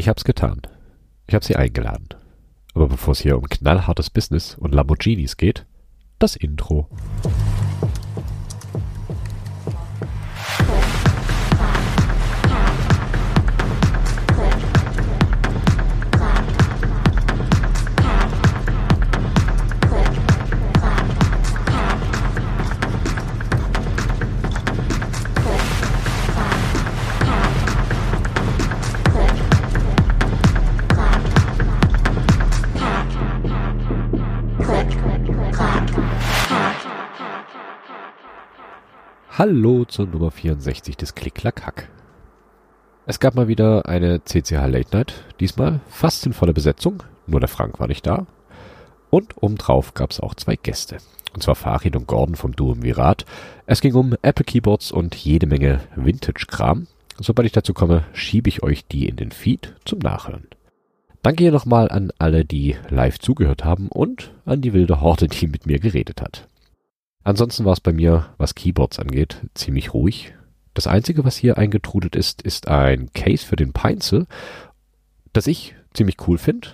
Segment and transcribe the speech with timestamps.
[0.00, 0.62] Ich hab's getan.
[1.26, 2.08] Ich hab sie eingeladen.
[2.72, 5.66] Aber bevor es hier um knallhartes Business und Lamborghinis geht,
[6.18, 6.88] das Intro.
[39.50, 41.88] Hallo zur Nummer 64 des Klick-Klack-Hack.
[43.06, 47.48] Es gab mal wieder eine CCH Late Night, diesmal fast in voller Besetzung, nur der
[47.48, 48.28] Frank war nicht da.
[49.10, 50.98] Und obendrauf gab es auch zwei Gäste.
[51.34, 53.26] Und zwar Farid und Gordon vom Duo Virat.
[53.66, 56.86] Es ging um Apple Keyboards und jede Menge Vintage-Kram.
[57.18, 60.46] Sobald ich dazu komme, schiebe ich euch die in den Feed zum Nachhören.
[61.22, 65.48] Danke hier nochmal an alle, die live zugehört haben und an die wilde Horde, die
[65.48, 66.46] mit mir geredet hat.
[67.22, 70.34] Ansonsten war es bei mir, was Keyboards angeht, ziemlich ruhig.
[70.74, 74.26] Das Einzige, was hier eingetrudelt ist, ist ein Case für den Pencil,
[75.32, 76.68] das ich ziemlich cool finde.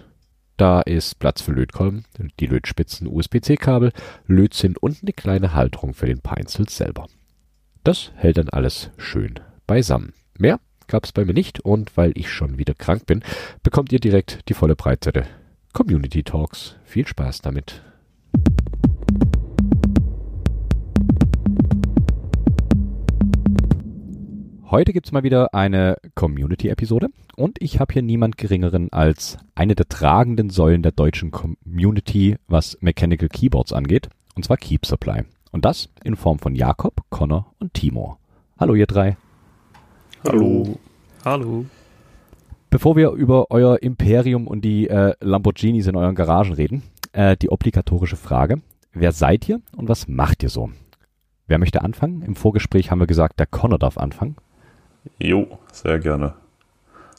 [0.57, 2.05] Da ist Platz für Lötkolben,
[2.41, 3.93] die Lötspitzen, USB-C-Kabel,
[4.27, 7.09] Lötzinn und eine kleine Halterung für den Pencil selber.
[7.85, 9.35] Das hält dann alles schön
[9.67, 10.13] beisammen.
[10.39, 13.23] Mehr gab es bei mir nicht und weil ich schon wieder krank bin,
[13.63, 15.27] bekommt ihr direkt die volle Breitseite
[15.73, 16.77] Community Talks.
[16.85, 17.83] Viel Spaß damit.
[24.69, 29.89] Heute gibt's mal wieder eine Community-Episode und ich habe hier niemand Geringeren als eine der
[29.89, 35.23] tragenden Säulen der deutschen Community, was Mechanical Keyboards angeht, und zwar Keep Supply.
[35.53, 38.19] Und das in Form von Jakob, Connor und Timo.
[38.59, 39.17] Hallo ihr drei.
[40.27, 40.77] Hallo.
[41.25, 41.67] Hallo.
[42.69, 47.51] Bevor wir über euer Imperium und die äh, Lamborghinis in euren Garagen reden, äh, die
[47.51, 48.63] obligatorische Frage.
[48.93, 50.71] Wer seid ihr und was macht ihr so?
[51.47, 52.23] Wer möchte anfangen?
[52.23, 54.35] Im Vorgespräch haben wir gesagt, der Connor darf anfangen.
[55.19, 56.35] Jo, sehr gerne.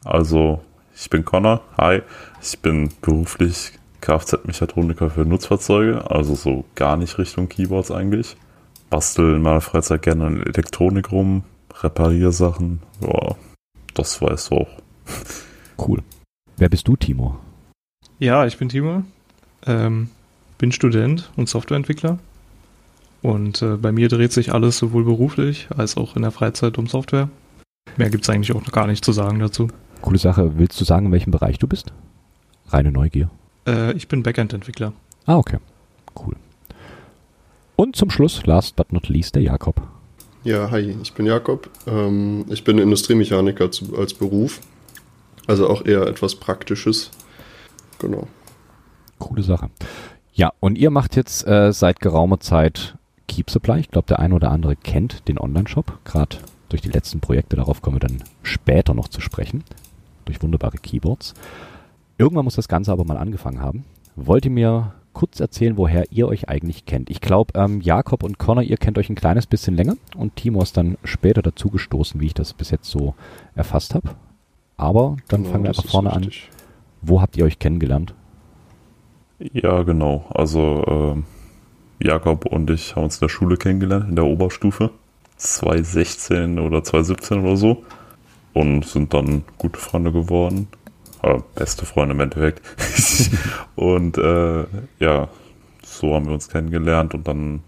[0.03, 0.61] Also,
[0.95, 1.61] ich bin Connor.
[1.77, 2.01] Hi.
[2.41, 8.37] Ich bin beruflich Kfz-Mechatroniker für Nutzfahrzeuge, also so gar nicht Richtung Keyboards eigentlich.
[8.89, 11.43] Bastel in meiner Freizeit gerne an Elektronik rum,
[11.81, 12.81] repariere Sachen.
[13.01, 13.35] Ja,
[13.93, 14.69] das weißt du auch.
[15.77, 16.01] Cool.
[16.57, 17.37] Wer bist du, Timo?
[18.19, 19.03] Ja, ich bin Timo.
[19.65, 20.09] Ähm,
[20.57, 22.17] bin Student und Softwareentwickler.
[23.21, 26.87] Und äh, bei mir dreht sich alles sowohl beruflich als auch in der Freizeit um
[26.87, 27.29] Software.
[27.95, 29.69] Mehr gibt es eigentlich auch noch gar nicht zu sagen dazu.
[30.01, 30.57] Coole Sache.
[30.57, 31.93] Willst du sagen, in welchem Bereich du bist?
[32.69, 33.29] Reine Neugier.
[33.65, 34.93] Äh, ich bin Backend-Entwickler.
[35.25, 35.57] Ah, okay.
[36.15, 36.35] Cool.
[37.75, 39.81] Und zum Schluss, last but not least, der Jakob.
[40.43, 41.69] Ja, hi, ich bin Jakob.
[41.85, 44.61] Ähm, ich bin Industriemechaniker zu, als Beruf.
[45.45, 47.11] Also auch eher etwas Praktisches.
[47.99, 48.27] Genau.
[49.19, 49.69] Coole Sache.
[50.33, 53.79] Ja, und ihr macht jetzt äh, seit geraumer Zeit Keep Supply.
[53.79, 55.99] Ich glaube, der eine oder andere kennt den Online-Shop.
[56.05, 56.37] Gerade
[56.69, 57.55] durch die letzten Projekte.
[57.55, 59.63] Darauf kommen wir dann später noch zu sprechen.
[60.25, 61.33] Durch wunderbare Keyboards.
[62.17, 63.85] Irgendwann muss das Ganze aber mal angefangen haben.
[64.15, 67.09] Wollt ihr mir kurz erzählen, woher ihr euch eigentlich kennt?
[67.09, 70.61] Ich glaube, ähm, Jakob und Connor, ihr kennt euch ein kleines bisschen länger und Timo
[70.61, 73.15] ist dann später dazugestoßen, wie ich das bis jetzt so
[73.55, 74.09] erfasst habe.
[74.75, 76.29] Aber dann genau, fangen wir einfach vorne an.
[77.01, 78.13] Wo habt ihr euch kennengelernt?
[79.39, 80.25] Ja, genau.
[80.29, 81.15] Also
[81.99, 84.91] äh, Jakob und ich haben uns in der Schule kennengelernt, in der Oberstufe.
[85.37, 87.85] 2016 oder 2017 oder so
[88.53, 90.67] und sind dann gute Freunde geworden.
[91.21, 92.61] Äh, beste Freunde im Endeffekt.
[93.75, 94.65] und äh,
[94.99, 95.29] ja,
[95.83, 97.61] so haben wir uns kennengelernt und dann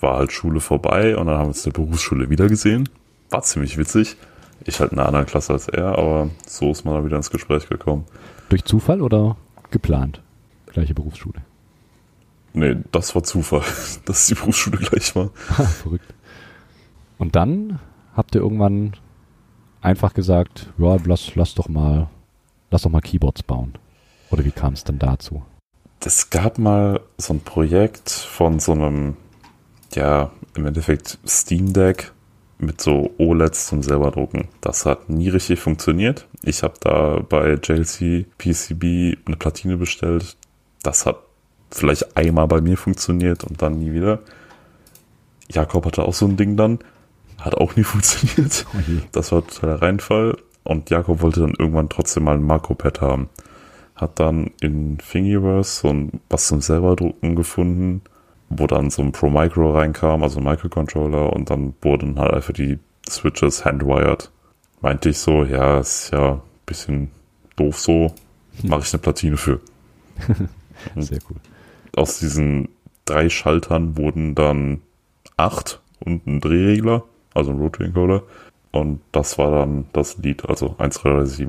[0.00, 2.88] war halt Schule vorbei und dann haben wir uns in der Berufsschule wieder gesehen.
[3.30, 4.16] War ziemlich witzig.
[4.64, 7.30] Ich halt in einer anderen Klasse als er, aber so ist man dann wieder ins
[7.30, 8.04] Gespräch gekommen.
[8.48, 9.36] Durch Zufall oder
[9.70, 10.20] geplant?
[10.66, 11.42] Gleiche Berufsschule?
[12.54, 13.62] Nee, das war Zufall,
[14.04, 15.30] dass die Berufsschule gleich war.
[15.82, 16.14] Verrückt.
[17.18, 17.80] Und dann
[18.14, 18.94] habt ihr irgendwann
[19.80, 22.08] einfach gesagt, ja, lass, lass doch mal,
[22.70, 23.74] lass doch mal Keyboards bauen.
[24.30, 25.42] Oder wie kam es denn dazu?
[26.04, 29.16] Es gab mal so ein Projekt von so einem,
[29.94, 32.12] ja, im Endeffekt Steam Deck
[32.58, 34.48] mit so OLEDs zum selber drucken.
[34.60, 36.26] Das hat nie richtig funktioniert.
[36.42, 40.36] Ich habe da bei JLC PCB eine Platine bestellt.
[40.82, 41.18] Das hat
[41.70, 44.20] vielleicht einmal bei mir funktioniert und dann nie wieder.
[45.50, 46.78] Jakob hatte auch so ein Ding dann
[47.38, 48.66] hat auch nie funktioniert.
[48.74, 49.02] Okay.
[49.12, 50.36] Das war totaler Reinfall.
[50.64, 53.30] Und Jakob wollte dann irgendwann trotzdem mal ein Makro-Pad haben.
[53.94, 58.02] Hat dann in Thingiverse so ein was zum selber drucken gefunden,
[58.50, 62.52] wo dann so ein Pro Micro reinkam, also ein Microcontroller, und dann wurden halt einfach
[62.52, 64.30] die Switches handwired.
[64.80, 67.10] Meinte ich so, ja, ist ja ein bisschen
[67.56, 68.14] doof so,
[68.62, 69.60] mache ich eine Platine für.
[70.96, 71.36] Sehr cool.
[71.96, 72.68] Aus diesen
[73.04, 74.82] drei Schaltern wurden dann
[75.36, 77.04] acht und ein Drehregler,
[77.38, 78.22] also ein Rotary Encoder.
[78.70, 81.48] Und das war dann das Lied, also 137.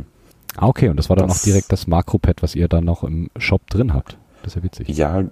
[0.56, 3.03] Ah, okay, und das war dann Das- auch direkt das Makropad, was ihr dann noch
[3.03, 4.18] im Shop drin habt.
[4.41, 4.88] Das ist ja witzig.
[4.89, 5.24] Ja,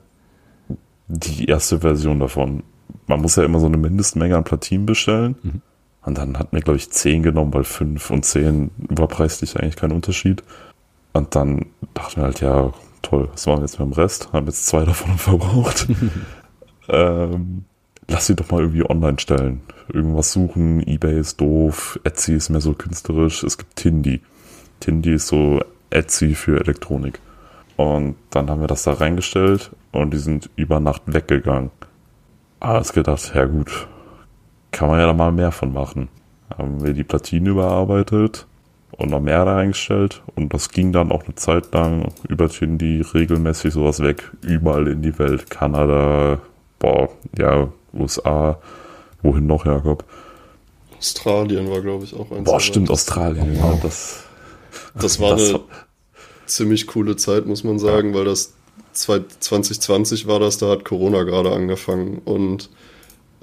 [1.08, 2.64] die erste Version davon.
[3.08, 5.36] Man muss ja immer so eine Mindestmenge an Platinen bestellen.
[5.42, 5.62] Mhm.
[6.04, 9.76] Und dann hatten wir, glaube ich, 10 genommen, weil 5 und 10 war preislich eigentlich
[9.76, 10.44] kein Unterschied.
[11.14, 12.72] Und dann dachten wir halt, ja,
[13.02, 14.32] toll, was machen wir jetzt mit dem Rest?
[14.34, 15.88] Haben jetzt zwei davon verbraucht.
[16.90, 17.66] ähm,
[18.08, 19.62] lass sie doch mal irgendwie online stellen.
[19.92, 23.44] Irgendwas suchen, Ebay ist doof, Etsy ist mehr so künstlerisch.
[23.44, 24.22] Es gibt Tindy.
[24.80, 27.20] Tindy ist so Etsy für Elektronik.
[27.76, 31.72] Und dann haben wir das da reingestellt und die sind über Nacht weggegangen.
[32.60, 33.88] Alles gedacht, ja gut,
[34.72, 36.10] kann man ja da mal mehr von machen.
[36.58, 38.48] Haben wir die Platine überarbeitet
[38.92, 43.02] und noch mehr da reingestellt und das ging dann auch eine Zeit lang über Tindy
[43.02, 46.40] regelmäßig sowas weg, überall in die Welt, Kanada,
[46.80, 48.60] boah, ja, USA,
[49.22, 50.04] wohin noch, Jakob?
[50.98, 52.44] Australien war, glaube ich, auch eins.
[52.46, 52.90] Boah, stimmt.
[52.90, 54.24] Australien, ja, das,
[55.00, 55.60] Das war das eine
[56.46, 58.54] ziemlich coole Zeit, muss man sagen, weil das
[58.94, 62.70] zwei- 2020 war das, da hat Corona gerade angefangen und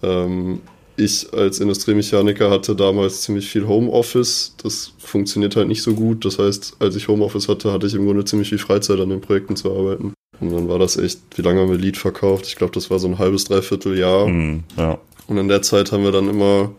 [0.02, 0.60] ähm,
[0.96, 4.54] ich als Industriemechaniker hatte damals ziemlich viel Homeoffice.
[4.62, 6.24] Das funktioniert halt nicht so gut.
[6.24, 9.20] Das heißt, als ich Homeoffice hatte, hatte ich im Grunde ziemlich viel Freizeit an den
[9.20, 10.14] Projekten zu arbeiten.
[10.40, 12.46] Und dann war das echt, wie lange haben wir Lied verkauft?
[12.46, 14.26] Ich glaube, das war so ein halbes, dreiviertel Jahr.
[14.26, 16.70] mm, ja, Und in der Zeit haben wir dann immer,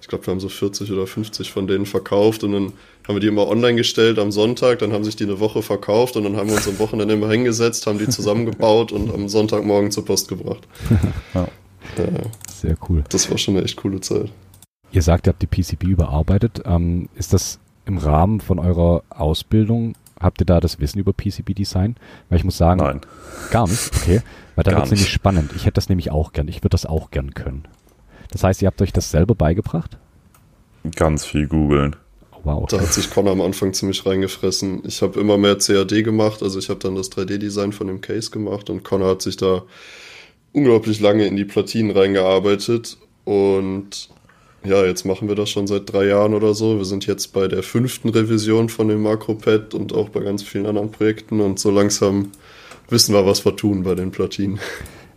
[0.00, 2.72] ich glaube, wir haben so 40 oder 50 von denen verkauft und dann
[3.06, 6.16] haben wir die immer online gestellt am Sonntag, dann haben sich die eine Woche verkauft
[6.16, 9.90] und dann haben wir uns am Wochenende immer hingesetzt, haben die zusammengebaut und am Sonntagmorgen
[9.90, 10.66] zur Post gebracht.
[11.34, 11.44] Ja.
[11.96, 13.02] Äh, Sehr cool.
[13.08, 14.30] das war schon eine echt coole Zeit.
[14.92, 16.62] Ihr sagt, ihr habt die PCB überarbeitet.
[16.64, 21.96] Ähm, ist das im Rahmen von eurer Ausbildung, habt ihr da das Wissen über PCB-Design?
[22.28, 23.00] Weil ich muss sagen, nein.
[23.50, 23.90] gar nicht.
[23.96, 24.20] Okay,
[24.54, 25.52] weil dann Gar wird es nämlich spannend.
[25.56, 26.48] Ich hätte das nämlich auch gern.
[26.48, 27.64] Ich würde das auch gern können.
[28.30, 29.98] Das heißt, ihr habt euch das selber beigebracht?
[30.96, 31.96] Ganz viel googeln.
[32.32, 32.66] Oh, wow.
[32.68, 34.82] Da hat sich Connor am Anfang ziemlich reingefressen.
[34.86, 38.30] Ich habe immer mehr CAD gemacht, also ich habe dann das 3D-Design von dem Case
[38.30, 39.62] gemacht und Connor hat sich da
[40.52, 44.10] unglaublich lange in die Platinen reingearbeitet und
[44.64, 46.78] ja, jetzt machen wir das schon seit drei Jahren oder so.
[46.78, 50.66] Wir sind jetzt bei der fünften Revision von dem Makropad und auch bei ganz vielen
[50.66, 52.32] anderen Projekten und so langsam
[52.88, 54.60] wissen wir, was wir tun bei den Platinen.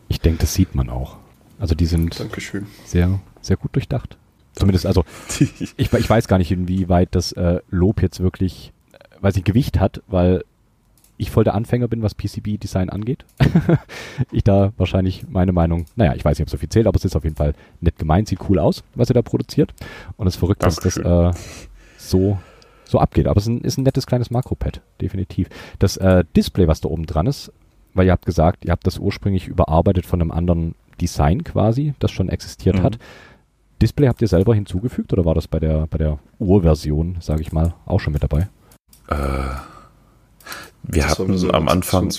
[0.07, 1.17] Ich denke, das sieht man auch.
[1.59, 2.65] Also die sind Dankeschön.
[2.85, 4.17] sehr, sehr gut durchdacht.
[4.53, 5.03] Zumindest, also
[5.39, 9.79] ich, ich weiß gar nicht, inwieweit das äh, Lob jetzt wirklich, äh, weiß ich, Gewicht
[9.79, 10.43] hat, weil
[11.17, 13.25] ich voll der Anfänger bin, was PCB-Design angeht.
[14.31, 16.97] ich da wahrscheinlich meine Meinung, naja, ich weiß nicht, ob es so viel zählt, aber
[16.97, 19.73] es ist auf jeden Fall nett gemeint, sieht cool aus, was ihr da produziert.
[20.17, 21.31] Und es ist verrückt, dass das äh,
[21.97, 22.37] so,
[22.83, 23.27] so abgeht.
[23.27, 25.47] Aber es ist ein, ist ein nettes kleines Makropad, definitiv.
[25.79, 27.51] Das äh, Display, was da oben dran ist,
[27.93, 32.11] weil ihr habt gesagt, ihr habt das ursprünglich überarbeitet von einem anderen Design quasi, das
[32.11, 32.83] schon existiert Mhm.
[32.83, 32.99] hat.
[33.81, 37.51] Display habt ihr selber hinzugefügt oder war das bei der, bei der Urversion, sage ich
[37.51, 38.47] mal, auch schon mit dabei?
[39.09, 39.15] Äh,
[40.87, 42.09] wir Das hatten so am Anfang,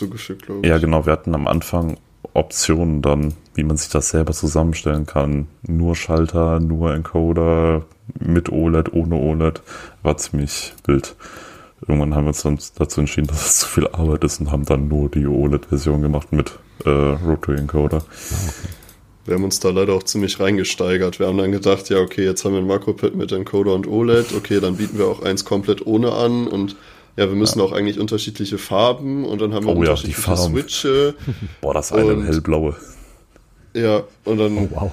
[0.63, 1.97] ja genau, wir hatten am Anfang
[2.35, 5.49] Optionen dann, wie man sich das selber zusammenstellen kann.
[5.67, 7.87] Nur Schalter, nur Encoder,
[8.19, 9.63] mit OLED, ohne OLED.
[10.03, 11.17] War ziemlich wild.
[11.87, 14.65] Irgendwann haben wir uns dann dazu entschieden, dass es zu viel Arbeit ist und haben
[14.65, 18.03] dann nur die OLED-Version gemacht mit äh, Rotary Encoder.
[19.25, 21.19] Wir haben uns da leider auch ziemlich reingesteigert.
[21.19, 24.35] Wir haben dann gedacht, ja, okay, jetzt haben wir ein Makropad mit Encoder und OLED.
[24.37, 26.77] Okay, dann bieten wir auch eins komplett ohne an und
[27.17, 30.21] ja, wir müssen auch eigentlich unterschiedliche Farben und dann haben wir Oh ja, die unterschiedliche
[30.21, 30.53] Farben.
[30.55, 31.15] Switche.
[31.61, 32.77] Boah, das eine Und- hellblaue.
[33.75, 34.93] Ja, und dann Oh, wow.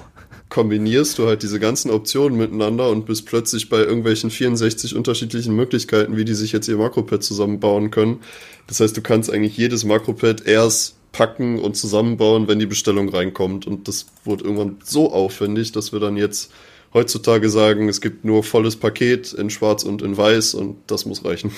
[0.49, 6.17] kombinierst du halt diese ganzen Optionen miteinander und bist plötzlich bei irgendwelchen 64 unterschiedlichen Möglichkeiten,
[6.17, 8.19] wie die sich jetzt ihr Makropad zusammenbauen können.
[8.67, 13.67] Das heißt, du kannst eigentlich jedes Makropad erst packen und zusammenbauen, wenn die Bestellung reinkommt.
[13.67, 16.51] Und das wurde irgendwann so aufwendig, dass wir dann jetzt
[16.93, 21.23] heutzutage sagen, es gibt nur volles Paket in Schwarz und in Weiß und das muss
[21.23, 21.51] reichen.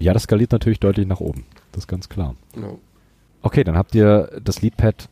[0.00, 1.44] Ja, das skaliert natürlich deutlich nach oben.
[1.72, 2.34] Das ist ganz klar.
[2.56, 2.72] Ja.
[3.42, 5.08] Okay, dann habt ihr das Leadpad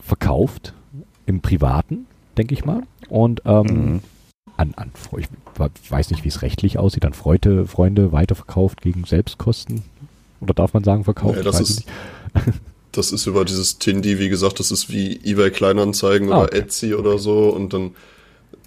[0.00, 0.74] verkauft
[1.26, 2.82] im Privaten, denke ich mal.
[3.08, 4.00] Und ähm, Mhm.
[4.56, 5.28] an, an ich
[5.90, 9.82] weiß nicht, wie es rechtlich aussieht, an Freunde, Freunde weiterverkauft gegen Selbstkosten.
[10.40, 11.34] Oder darf man sagen verkauft?
[11.34, 11.84] Nee, Ich das ist-.
[12.92, 16.58] Das ist über dieses Tindy, wie gesagt, das ist wie eBay Kleinanzeigen Ah, oder okay.
[16.60, 17.96] Etsy oder so und dann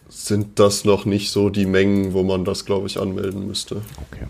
[0.10, 3.78] sind das noch nicht so die Mengen, wo man das, glaube ich, anmelden müsste.
[4.12, 4.26] Okay.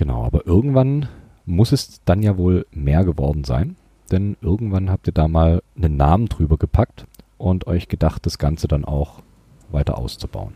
[0.00, 1.10] Genau, aber irgendwann
[1.44, 3.76] muss es dann ja wohl mehr geworden sein,
[4.10, 7.04] denn irgendwann habt ihr da mal einen Namen drüber gepackt
[7.36, 9.20] und euch gedacht, das Ganze dann auch
[9.70, 10.54] weiter auszubauen.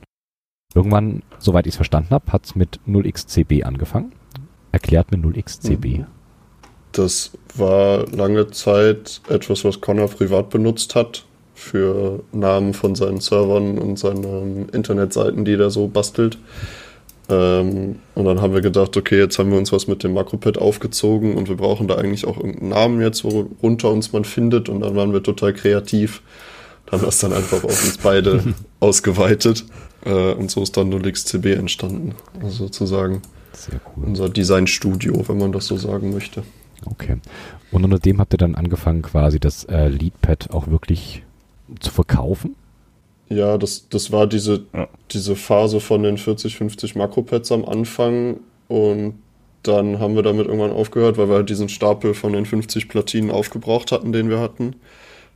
[0.74, 4.12] Irgendwann, soweit ich es verstanden habe, hat es mit 0xCB angefangen
[4.72, 5.98] Erklärt mir 0xCB.
[5.98, 6.06] Mhm.
[6.92, 13.76] Das war lange Zeit etwas, was Connor privat benutzt hat für Namen von seinen Servern
[13.76, 16.38] und seinen Internetseiten, die er so bastelt.
[17.28, 20.58] Ähm, und dann haben wir gedacht, okay, jetzt haben wir uns was mit dem Makropad
[20.58, 24.68] aufgezogen und wir brauchen da eigentlich auch irgendeinen Namen jetzt, worunter uns man findet.
[24.68, 26.22] Und dann waren wir total kreativ.
[26.90, 29.64] Haben das dann einfach auf uns beide ausgeweitet.
[30.04, 32.14] Äh, und so ist dann 0xCB entstanden.
[32.42, 33.22] Also sozusagen
[33.96, 34.04] cool.
[34.06, 36.42] unser Designstudio, wenn man das so sagen möchte.
[36.84, 37.16] Okay.
[37.70, 41.22] Und unter dem habt ihr dann angefangen, quasi das äh, Leadpad auch wirklich
[41.80, 42.54] zu verkaufen?
[43.28, 44.88] Ja, das, das war diese, Ja.
[45.10, 49.14] diese Phase von den 40, 50 Makropads am Anfang und
[49.62, 53.30] dann haben wir damit irgendwann aufgehört, weil wir halt diesen Stapel von den 50 Platinen
[53.30, 54.76] aufgebraucht hatten, den wir hatten,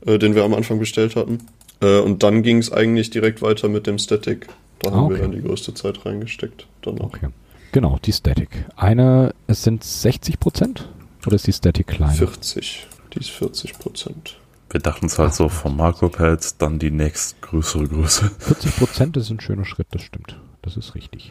[0.05, 1.39] äh, den wir am Anfang bestellt hatten.
[1.81, 4.47] Äh, und dann ging es eigentlich direkt weiter mit dem Static.
[4.81, 5.15] Da Ah, haben okay.
[5.15, 6.67] wir dann die größte Zeit reingesteckt.
[6.83, 7.05] Danach.
[7.07, 7.29] Okay.
[7.73, 8.49] Genau, die Static.
[8.77, 10.89] Eine, es sind 60 Prozent?
[11.27, 12.13] Oder ist die Static kleiner?
[12.13, 12.87] 40.
[13.15, 14.37] Die ist 40 Prozent.
[14.71, 18.31] Wir dachten es halt so vom Makropad, dann die nächstgrößere Größe.
[18.39, 20.39] 40 Prozent ist ein schöner Schritt, das stimmt.
[20.63, 21.31] Das ist richtig.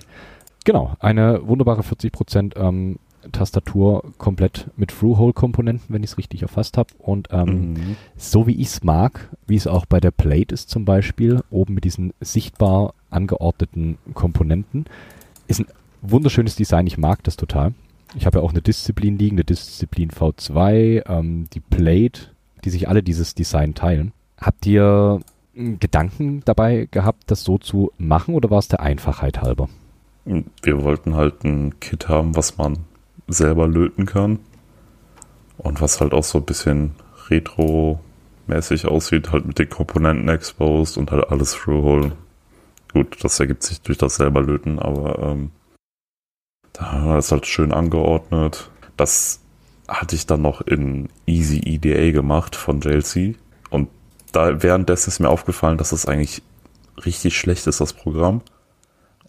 [0.65, 2.97] Genau, eine wunderbare 40 Prozent ähm,
[3.31, 6.89] Tastatur komplett mit Through-Hole-Komponenten, wenn ich es richtig erfasst habe.
[6.97, 7.97] Und ähm, Mhm.
[8.15, 11.73] so wie ich es mag, wie es auch bei der Plate ist zum Beispiel, oben
[11.75, 14.85] mit diesen sichtbar angeordneten Komponenten,
[15.47, 15.67] ist ein
[16.01, 16.87] wunderschönes Design.
[16.87, 17.73] Ich mag das total.
[18.15, 22.29] Ich habe ja auch eine Disziplin liegen, eine Disziplin V2, ähm, die Plate,
[22.63, 24.13] die sich alle dieses Design teilen.
[24.39, 25.19] Habt ihr
[25.55, 29.69] einen Gedanken dabei gehabt, das so zu machen oder war es der Einfachheit halber?
[30.25, 32.79] Wir wollten halt ein Kit haben, was man
[33.27, 34.39] selber löten kann.
[35.57, 36.91] Und was halt auch so ein bisschen
[37.29, 42.11] retro-mäßig aussieht, halt mit den Komponenten exposed und halt alles through-hole.
[42.93, 45.51] Gut, das ergibt sich durch das selber löten, aber ähm,
[46.73, 48.69] da das halt schön angeordnet.
[48.97, 49.41] Das
[49.87, 53.35] hatte ich dann noch in Easy EDA gemacht von JLC.
[53.69, 53.89] Und
[54.31, 56.41] da währenddessen ist mir aufgefallen, dass das eigentlich
[57.05, 58.41] richtig schlecht ist, das Programm.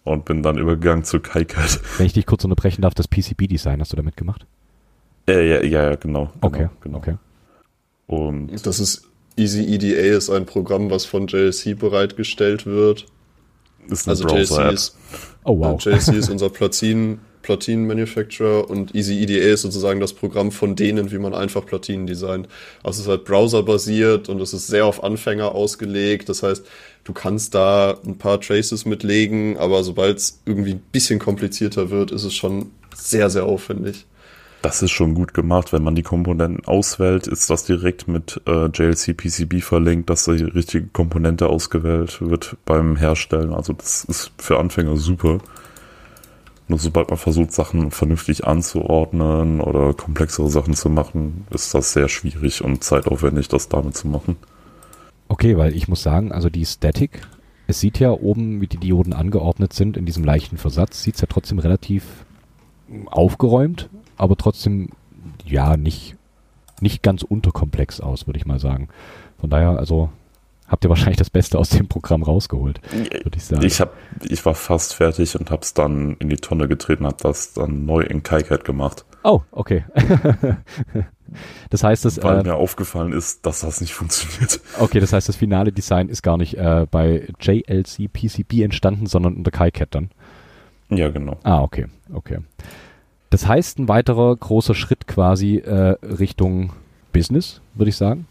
[0.05, 1.81] Und bin dann übergegangen zu KiCad.
[1.99, 4.47] Wenn ich dich kurz unterbrechen darf, das PCB-Design hast du damit gemacht?
[5.29, 6.27] Äh, ja, ja, ja, genau.
[6.27, 6.99] genau Okay, genau.
[6.99, 7.17] okay.
[8.07, 13.07] Und Das ist Easy EDA ist ein Programm, was von JLC bereitgestellt wird.
[13.89, 14.97] ist eine Also JLC ist
[15.45, 15.83] Oh wow.
[15.83, 16.51] JLC ist unser
[17.49, 22.07] Platinen, Platinen-Manufacturer und Easy EDA ist sozusagen das Programm von denen, wie man einfach Platinen
[22.07, 22.47] designt.
[22.83, 26.29] Also es ist halt browserbasiert und es ist sehr auf Anfänger ausgelegt.
[26.29, 26.67] Das heißt,
[27.05, 32.11] du kannst da ein paar Traces mitlegen, aber sobald es irgendwie ein bisschen komplizierter wird,
[32.11, 34.05] ist es schon sehr, sehr aufwendig.
[34.61, 35.73] Das ist schon gut gemacht.
[35.73, 40.43] Wenn man die Komponenten auswählt, ist das direkt mit äh, JLC PCB verlinkt, dass die
[40.43, 43.55] richtige Komponente ausgewählt wird beim Herstellen.
[43.55, 45.39] Also das ist für Anfänger super.
[46.69, 52.09] Nur sobald man versucht, Sachen vernünftig anzuordnen oder komplexere Sachen zu machen, ist das sehr
[52.09, 54.37] schwierig und zeitaufwendig, das damit zu machen.
[55.29, 57.23] Okay, weil ich muss sagen, also die Static,
[57.67, 61.21] es sieht ja oben, wie die Dioden angeordnet sind, in diesem leichten Versatz, sieht es
[61.23, 62.05] ja trotzdem relativ
[63.07, 64.91] aufgeräumt, aber trotzdem,
[65.47, 66.17] ja, nicht,
[66.81, 68.89] nicht ganz unterkomplex aus, würde ich mal sagen.
[69.39, 70.11] Von daher, also,
[70.69, 73.65] habt ihr wahrscheinlich das Beste aus dem Programm rausgeholt, würde ich sagen.
[73.65, 77.17] Ich, hab, ich war fast fertig und habe es dann in die Tonne getreten, habe
[77.21, 79.85] das dann neu in KiCad gemacht, oh, okay.
[81.71, 84.61] das heißt, das, weil äh, mir aufgefallen ist, dass das nicht funktioniert.
[84.79, 89.35] okay, das heißt, das finale Design ist gar nicht äh, bei JLC PCB entstanden, sondern
[89.35, 90.11] unter KiCad dann.
[90.91, 91.37] Ja, genau.
[91.43, 92.39] Ah, okay, okay.
[93.31, 96.73] Das heißt, ein weiterer großer Schritt quasi äh, Richtung
[97.13, 98.27] Business, würde ich sagen.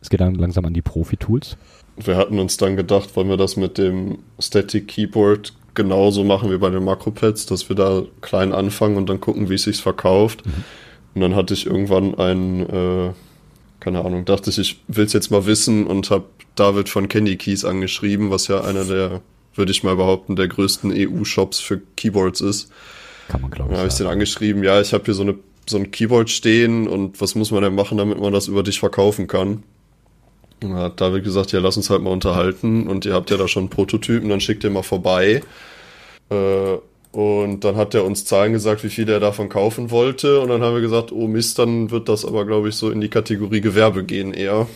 [0.00, 1.56] Es geht dann langsam an die Profi-Tools.
[1.96, 6.58] Wir hatten uns dann gedacht, wollen wir das mit dem Static Keyboard genauso machen wie
[6.58, 10.42] bei den Makropads, dass wir da klein anfangen und dann gucken, wie es sich verkauft.
[11.14, 13.12] Und dann hatte ich irgendwann einen, äh,
[13.80, 16.24] keine Ahnung, dachte ich, ich will es jetzt mal wissen und habe
[16.54, 19.20] David von Candy Keys angeschrieben, was ja einer der,
[19.54, 22.70] würde ich mal behaupten, der größten EU-Shops für Keyboards ist.
[23.28, 25.36] Kann man, glaube Dann ich, habe ich den angeschrieben, ja, ich habe hier so, eine,
[25.66, 28.78] so ein Keyboard stehen und was muss man denn machen, damit man das über dich
[28.78, 29.62] verkaufen kann?
[30.62, 33.36] Und dann hat David gesagt, ja, lass uns halt mal unterhalten und ihr habt ja
[33.36, 35.42] da schon einen Prototypen, dann schickt ihr mal vorbei.
[36.30, 36.76] Äh,
[37.12, 40.40] und dann hat er uns Zahlen gesagt, wie viel er davon kaufen wollte.
[40.40, 43.00] Und dann haben wir gesagt, oh Mist, dann wird das aber, glaube ich, so in
[43.00, 44.66] die Kategorie Gewerbe gehen eher.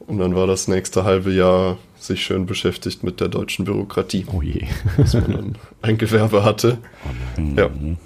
[0.00, 4.42] Und dann war das nächste halbe Jahr sich schön beschäftigt mit der deutschen Bürokratie, Oh
[4.42, 4.66] je.
[4.98, 6.78] dass man dann ein Gewerbe hatte.
[7.56, 7.68] Ja.
[7.68, 7.96] Mhm.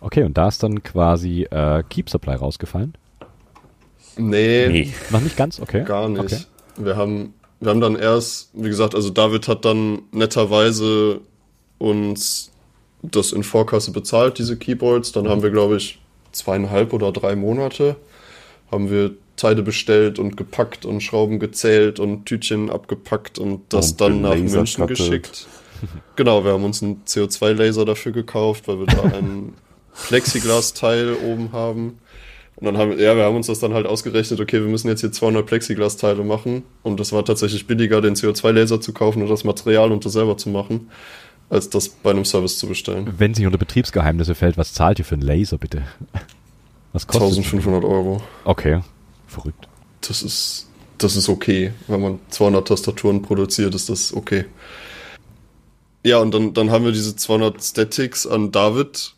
[0.00, 2.94] Okay, und da ist dann quasi äh, Keep Supply rausgefallen.
[4.16, 4.94] Nee, Nee.
[5.10, 5.84] Noch nicht ganz, okay.
[5.84, 6.20] Gar nicht.
[6.20, 6.38] Okay.
[6.78, 11.20] Wir haben, wir haben dann erst, wie gesagt, also David hat dann netterweise
[11.78, 12.50] uns
[13.02, 15.12] das in Vorkasse bezahlt, diese Keyboards.
[15.12, 15.98] Dann haben wir, glaube ich,
[16.32, 17.96] zweieinhalb oder drei Monate
[18.70, 24.00] haben wir Teile bestellt und gepackt und Schrauben gezählt und Tütchen abgepackt und das Und
[24.00, 24.96] dann nach gelasert München cuttet.
[24.98, 25.46] geschickt.
[26.16, 29.52] Genau, wir haben uns einen CO2-Laser dafür gekauft, weil wir da ein
[30.08, 31.98] Plexiglas-Teil oben haben.
[32.56, 34.88] Und dann haben wir, ja, wir haben uns das dann halt ausgerechnet, okay, wir müssen
[34.88, 36.62] jetzt hier 200 Plexiglas-Teile machen.
[36.82, 40.38] Und das war tatsächlich billiger, den CO2-Laser zu kaufen und das Material und das selber
[40.38, 40.88] zu machen,
[41.50, 43.12] als das bei einem Service zu bestellen.
[43.18, 45.82] Wenn es nicht unter Betriebsgeheimnisse fällt, was zahlt ihr für einen Laser bitte?
[46.92, 48.22] Was kostet 1500 Euro.
[48.44, 48.80] Okay,
[49.26, 49.68] verrückt.
[50.00, 51.72] Das ist, das ist okay.
[51.88, 54.46] Wenn man 200 Tastaturen produziert, ist das okay.
[56.02, 59.15] Ja, und dann, dann haben wir diese 200 Statics an David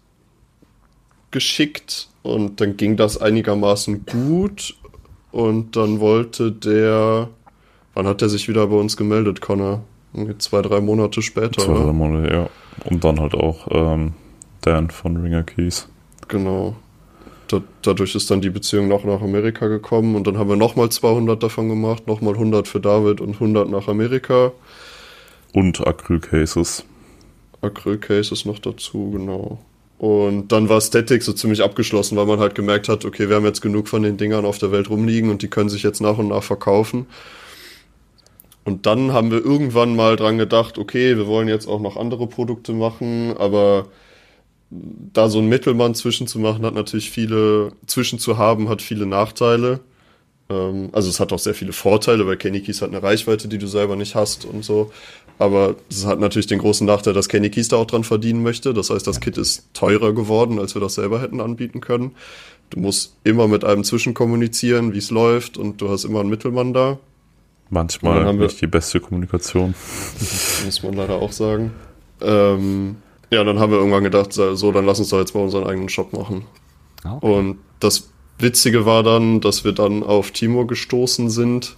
[1.31, 4.75] geschickt und dann ging das einigermaßen gut
[5.31, 7.29] und dann wollte der,
[7.95, 9.83] wann hat der sich wieder bei uns gemeldet, Connor?
[10.39, 11.93] Zwei, drei Monate später, Zwei, drei?
[11.93, 12.51] Monate, ja.
[12.85, 14.15] Und dann halt auch ähm,
[14.63, 15.89] Dan von Ringer Keys.
[16.29, 16.77] Genau.
[17.49, 20.91] Da, dadurch ist dann die Beziehung noch nach Amerika gekommen und dann haben wir nochmal
[20.91, 24.53] 200 davon gemacht, nochmal 100 für David und 100 nach Amerika.
[25.53, 26.85] Und Acrylcases.
[27.61, 29.59] Acrylcases noch dazu, genau.
[29.99, 33.45] Und dann war Static so ziemlich abgeschlossen, weil man halt gemerkt hat, okay, wir haben
[33.45, 36.19] jetzt genug von den Dingern auf der Welt rumliegen und die können sich jetzt nach
[36.19, 37.07] und nach verkaufen.
[38.65, 42.29] Und dann haben wir irgendwann mal dran gedacht, okay, wir wollen jetzt auch noch andere
[42.29, 43.87] Produkte machen, aber
[44.71, 49.07] da so einen Mittelmann zwischen zu machen, hat natürlich viele, zwischen zu haben, hat viele
[49.07, 49.81] Nachteile.
[50.51, 53.59] Ähm, also es hat auch sehr viele Vorteile, weil Kenny Keys hat eine Reichweite, die
[53.59, 54.93] du selber nicht hast und so.
[55.39, 58.75] Aber es hat natürlich den großen Nachteil, dass Kenny Keys da auch dran verdienen möchte.
[58.75, 62.13] Das heißt, das Kit ist teurer geworden, als wir das selber hätten anbieten können.
[62.71, 66.73] Du musst immer mit einem zwischenkommunizieren, wie es läuft und du hast immer einen Mittelmann
[66.75, 66.99] da.
[67.71, 69.75] Manchmal haben wir- nicht die beste Kommunikation.
[70.65, 71.73] muss man leider auch sagen.
[72.21, 72.97] Ähm,
[73.31, 75.89] ja, dann haben wir irgendwann gedacht, so, dann lass uns doch jetzt mal unseren eigenen
[75.89, 76.45] Shop machen.
[77.05, 77.27] Okay.
[77.27, 81.77] Und das Witzige war dann, dass wir dann auf Timo gestoßen sind,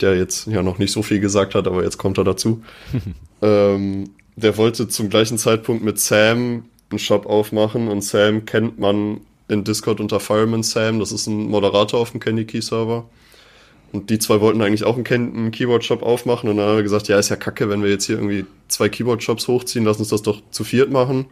[0.00, 2.62] der jetzt ja noch nicht so viel gesagt hat, aber jetzt kommt er dazu.
[3.42, 9.20] ähm, der wollte zum gleichen Zeitpunkt mit Sam einen Shop aufmachen und Sam kennt man
[9.48, 13.04] in Discord unter Fireman Sam, das ist ein Moderator auf dem Candy Key Server.
[13.92, 17.06] Und die zwei wollten eigentlich auch einen, einen Keyboard-Shop aufmachen und dann haben wir gesagt,
[17.06, 20.22] ja, ist ja kacke, wenn wir jetzt hier irgendwie zwei Keyboard-Shops hochziehen, lass uns das
[20.22, 21.26] doch zu viert machen.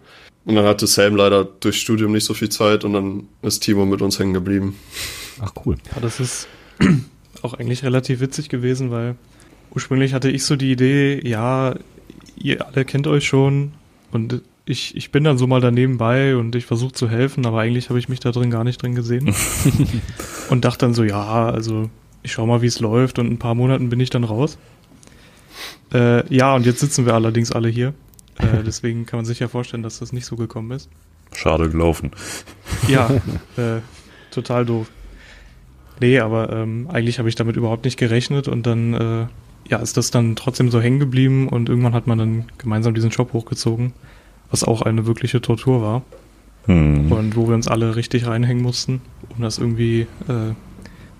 [0.45, 3.85] Und dann hatte Sam leider durchs Studium nicht so viel Zeit und dann ist Timo
[3.85, 4.79] mit uns hängen geblieben.
[5.41, 5.77] Ach cool.
[5.93, 6.47] Ja, das ist
[7.43, 9.17] auch eigentlich relativ witzig gewesen, weil
[9.75, 11.75] ursprünglich hatte ich so die Idee, ja,
[12.37, 13.73] ihr alle kennt euch schon
[14.11, 17.61] und ich, ich bin dann so mal daneben bei und ich versuche zu helfen, aber
[17.61, 19.35] eigentlich habe ich mich da drin gar nicht drin gesehen.
[20.51, 21.91] und dachte dann so, ja, also
[22.23, 24.59] ich schau mal, wie es läuft und in ein paar Monaten bin ich dann raus.
[25.93, 27.95] Äh, ja, und jetzt sitzen wir allerdings alle hier.
[28.39, 30.89] Äh, deswegen kann man sich ja vorstellen, dass das nicht so gekommen ist.
[31.35, 32.13] Schade gelaufen.
[32.89, 33.11] Ja,
[33.57, 33.81] äh,
[34.31, 34.87] total doof.
[36.03, 39.27] Nee, aber ähm, eigentlich habe ich damit überhaupt nicht gerechnet und dann äh,
[39.71, 43.13] ja, ist das dann trotzdem so hängen geblieben und irgendwann hat man dann gemeinsam diesen
[43.13, 43.93] Shop hochgezogen,
[44.51, 46.03] was auch eine wirkliche Tortur war
[46.67, 47.11] Hm.
[47.11, 49.01] und wo wir uns alle richtig reinhängen mussten,
[49.35, 50.53] um das irgendwie äh,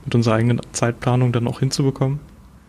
[0.05, 2.21] mit unserer eigenen Zeitplanung dann auch hinzubekommen.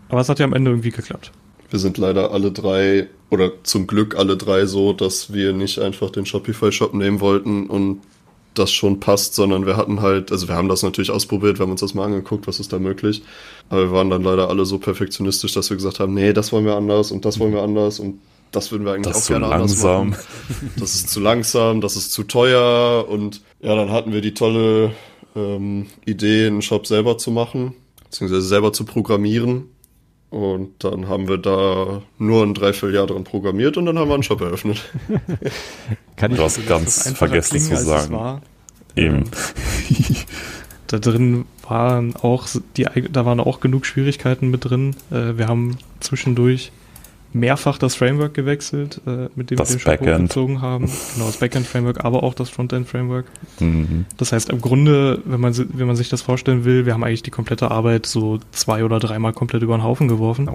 [0.09, 1.31] Aber es hat ja am Ende irgendwie geklappt.
[1.69, 6.09] Wir sind leider alle drei, oder zum Glück alle drei so, dass wir nicht einfach
[6.09, 8.01] den Shopify-Shop nehmen wollten und
[8.53, 11.71] das schon passt, sondern wir hatten halt, also wir haben das natürlich ausprobiert, wir haben
[11.71, 13.23] uns das mal angeguckt, was ist da möglich.
[13.69, 16.65] Aber wir waren dann leider alle so perfektionistisch, dass wir gesagt haben, nee, das wollen
[16.65, 18.19] wir anders und das wollen wir anders und
[18.51, 20.09] das würden wir eigentlich Das auch gerne anders langsam.
[20.11, 20.23] machen.
[20.77, 24.91] Das ist zu langsam, das ist zu teuer und ja, dann hatten wir die tolle
[25.35, 29.69] ähm, Idee, einen Shop selber zu machen, beziehungsweise selber zu programmieren.
[30.33, 34.23] Und dann haben wir da nur ein Dreivierteljahr dran programmiert und dann haben wir einen
[34.23, 34.83] Shop eröffnet.
[36.15, 38.13] Kann ich Du hast ganz vergessen zu sagen.
[38.13, 38.41] war.
[38.95, 39.25] Eben.
[40.87, 44.95] Da drin waren auch die, da waren auch genug Schwierigkeiten mit drin.
[45.09, 46.71] Äh, wir haben zwischendurch
[47.33, 50.09] mehrfach das Framework gewechselt, äh, mit dem Das wir den Backend.
[50.15, 50.89] hochgezogen haben.
[51.13, 53.25] Genau, das Backend-Framework, aber auch das Frontend-Framework.
[53.59, 54.05] Mhm.
[54.17, 57.23] Das heißt, im Grunde, wenn man, wenn man sich das vorstellen will, wir haben eigentlich
[57.23, 60.49] die komplette Arbeit so zwei oder dreimal komplett über den Haufen geworfen.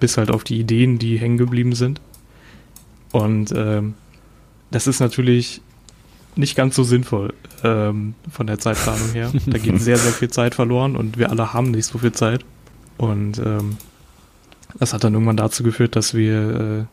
[0.00, 2.00] Bis halt auf die Ideen, die hängen geblieben sind.
[3.12, 3.94] Und ähm,
[4.70, 5.60] das ist natürlich
[6.36, 9.32] nicht ganz so sinnvoll ähm, von der Zeitplanung her.
[9.46, 12.44] Da geht sehr, sehr viel Zeit verloren und wir alle haben nicht so viel Zeit.
[12.98, 13.76] Und ähm,
[14.78, 16.84] das hat dann irgendwann dazu geführt, dass wir äh,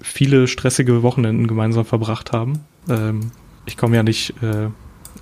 [0.00, 2.64] viele stressige Wochenenden gemeinsam verbracht haben.
[2.88, 3.30] Ähm,
[3.64, 4.68] ich komme ja nicht äh,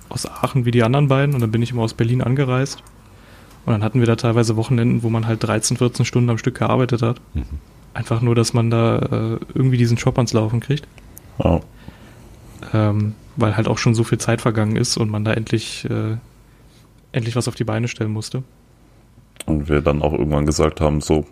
[0.09, 2.83] aus Aachen wie die anderen beiden und dann bin ich immer aus Berlin angereist.
[3.65, 6.59] Und dann hatten wir da teilweise Wochenenden, wo man halt 13, 14 Stunden am Stück
[6.59, 7.19] gearbeitet hat.
[7.33, 7.45] Mhm.
[7.93, 10.87] Einfach nur, dass man da äh, irgendwie diesen Shop ans Laufen kriegt.
[11.39, 11.61] Oh.
[12.73, 16.17] Ähm, weil halt auch schon so viel Zeit vergangen ist und man da endlich, äh,
[17.11, 18.43] endlich was auf die Beine stellen musste.
[19.45, 21.25] Und wir dann auch irgendwann gesagt haben, so,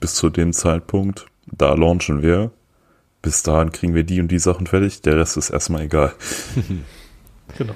[0.00, 2.50] bis zu dem Zeitpunkt, da launchen wir.
[3.22, 5.02] Bis dahin kriegen wir die und die Sachen fertig.
[5.02, 6.12] Der Rest ist erstmal egal.
[7.58, 7.74] Genau.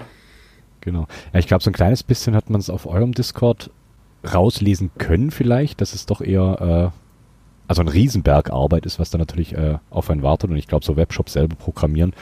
[0.83, 1.09] Genau.
[1.33, 3.71] Ja, ich glaube, so ein kleines bisschen hat man es auf eurem Discord
[4.23, 6.99] rauslesen können vielleicht, dass es doch eher äh,
[7.67, 10.51] also ein Riesenberg Arbeit ist, was da natürlich äh, auf einen wartet.
[10.51, 12.13] Und ich glaube, so Webshops selber programmieren,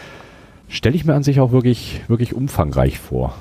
[0.69, 3.35] stelle ich mir an sich auch wirklich, wirklich umfangreich vor.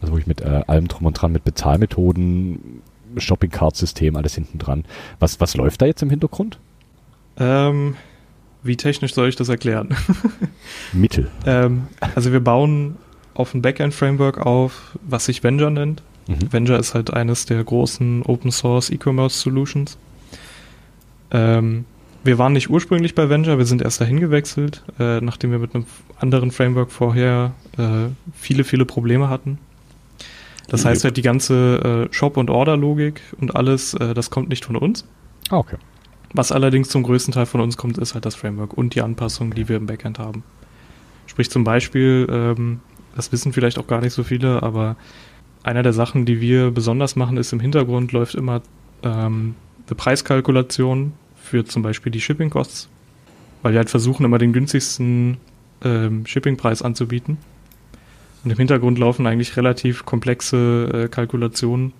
[0.00, 2.82] Also wirklich mit äh, allem drum und dran, mit Bezahlmethoden,
[3.20, 4.84] Shopping-Card-System, alles hinten dran.
[5.18, 6.58] Was, was läuft da jetzt im Hintergrund?
[7.38, 7.96] Ähm,
[8.62, 9.96] wie technisch soll ich das erklären?
[10.92, 11.30] Mittel.
[11.46, 12.96] ähm, also wir bauen
[13.34, 16.02] auf ein Backend-Framework auf, was sich Venger nennt.
[16.28, 16.52] Mhm.
[16.52, 19.98] Venger ist halt eines der großen Open-Source E-Commerce Solutions.
[21.30, 21.84] Ähm,
[22.24, 25.74] wir waren nicht ursprünglich bei Venger, wir sind erst dahin gewechselt, äh, nachdem wir mit
[25.74, 25.86] einem
[26.18, 29.58] anderen Framework vorher äh, viele, viele Probleme hatten.
[30.72, 34.64] Das heißt halt, die ganze äh, Shop- und Order-Logik und alles, äh, das kommt nicht
[34.64, 35.06] von uns.
[35.50, 35.76] Ah, okay.
[36.32, 39.52] Was allerdings zum größten Teil von uns kommt, ist halt das Framework und die Anpassungen,
[39.52, 40.44] die wir im Backend haben.
[41.26, 42.80] Sprich zum Beispiel, ähm,
[43.14, 44.96] das wissen vielleicht auch gar nicht so viele, aber
[45.62, 48.62] einer der Sachen, die wir besonders machen, ist im Hintergrund läuft immer
[49.02, 49.54] ähm,
[49.86, 52.88] eine Preiskalkulation für zum Beispiel die Shipping Costs,
[53.60, 55.36] weil wir halt versuchen immer den günstigsten
[55.84, 57.36] ähm, Shippingpreis anzubieten.
[58.44, 61.92] Und im Hintergrund laufen eigentlich relativ komplexe äh, Kalkulationen,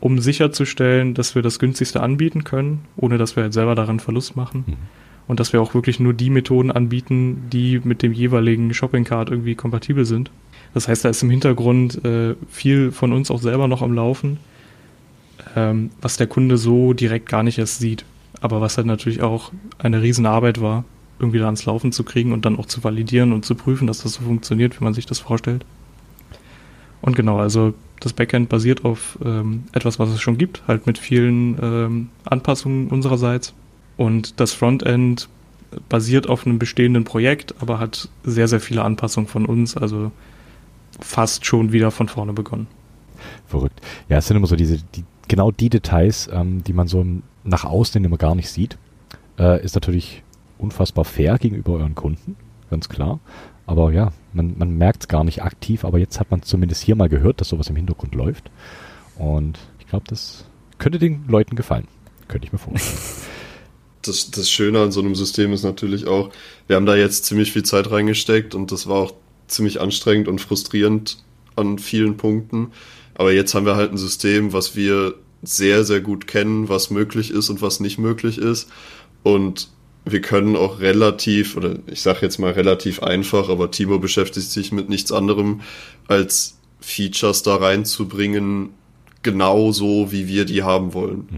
[0.00, 4.36] um sicherzustellen, dass wir das günstigste anbieten können, ohne dass wir halt selber daran Verlust
[4.36, 4.64] machen.
[4.66, 4.76] Mhm.
[5.28, 9.30] Und dass wir auch wirklich nur die Methoden anbieten, die mit dem jeweiligen Shopping Card
[9.30, 10.30] irgendwie kompatibel sind.
[10.74, 14.38] Das heißt, da ist im Hintergrund äh, viel von uns auch selber noch am Laufen,
[15.54, 18.04] ähm, was der Kunde so direkt gar nicht erst sieht.
[18.40, 20.84] Aber was halt natürlich auch eine Riesenarbeit war,
[21.22, 24.02] irgendwie da ans Laufen zu kriegen und dann auch zu validieren und zu prüfen, dass
[24.02, 25.64] das so funktioniert, wie man sich das vorstellt.
[27.00, 30.98] Und genau, also das Backend basiert auf ähm, etwas, was es schon gibt, halt mit
[30.98, 33.54] vielen ähm, Anpassungen unsererseits.
[33.96, 35.28] Und das Frontend
[35.88, 40.10] basiert auf einem bestehenden Projekt, aber hat sehr, sehr viele Anpassungen von uns, also
[41.00, 42.66] fast schon wieder von vorne begonnen.
[43.46, 43.80] Verrückt.
[44.08, 47.06] Ja, es sind immer so diese, die, genau die Details, ähm, die man so
[47.44, 48.78] nach außen immer gar nicht sieht.
[49.38, 50.22] Äh, ist natürlich
[50.62, 52.36] unfassbar fair gegenüber euren Kunden,
[52.70, 53.20] ganz klar.
[53.66, 56.96] Aber ja, man, man merkt es gar nicht aktiv, aber jetzt hat man zumindest hier
[56.96, 58.50] mal gehört, dass sowas im Hintergrund läuft.
[59.16, 60.44] Und ich glaube, das
[60.78, 61.86] könnte den Leuten gefallen.
[62.28, 62.98] Könnte ich mir vorstellen.
[64.04, 66.32] Das, das Schöne an so einem System ist natürlich auch,
[66.66, 69.14] wir haben da jetzt ziemlich viel Zeit reingesteckt und das war auch
[69.46, 71.18] ziemlich anstrengend und frustrierend
[71.54, 72.72] an vielen Punkten.
[73.14, 77.30] Aber jetzt haben wir halt ein System, was wir sehr, sehr gut kennen, was möglich
[77.30, 78.68] ist und was nicht möglich ist.
[79.22, 79.68] Und
[80.04, 84.72] wir können auch relativ, oder ich sage jetzt mal relativ einfach, aber Timo beschäftigt sich
[84.72, 85.60] mit nichts anderem,
[86.08, 88.70] als Features da reinzubringen,
[89.22, 91.28] genauso wie wir die haben wollen.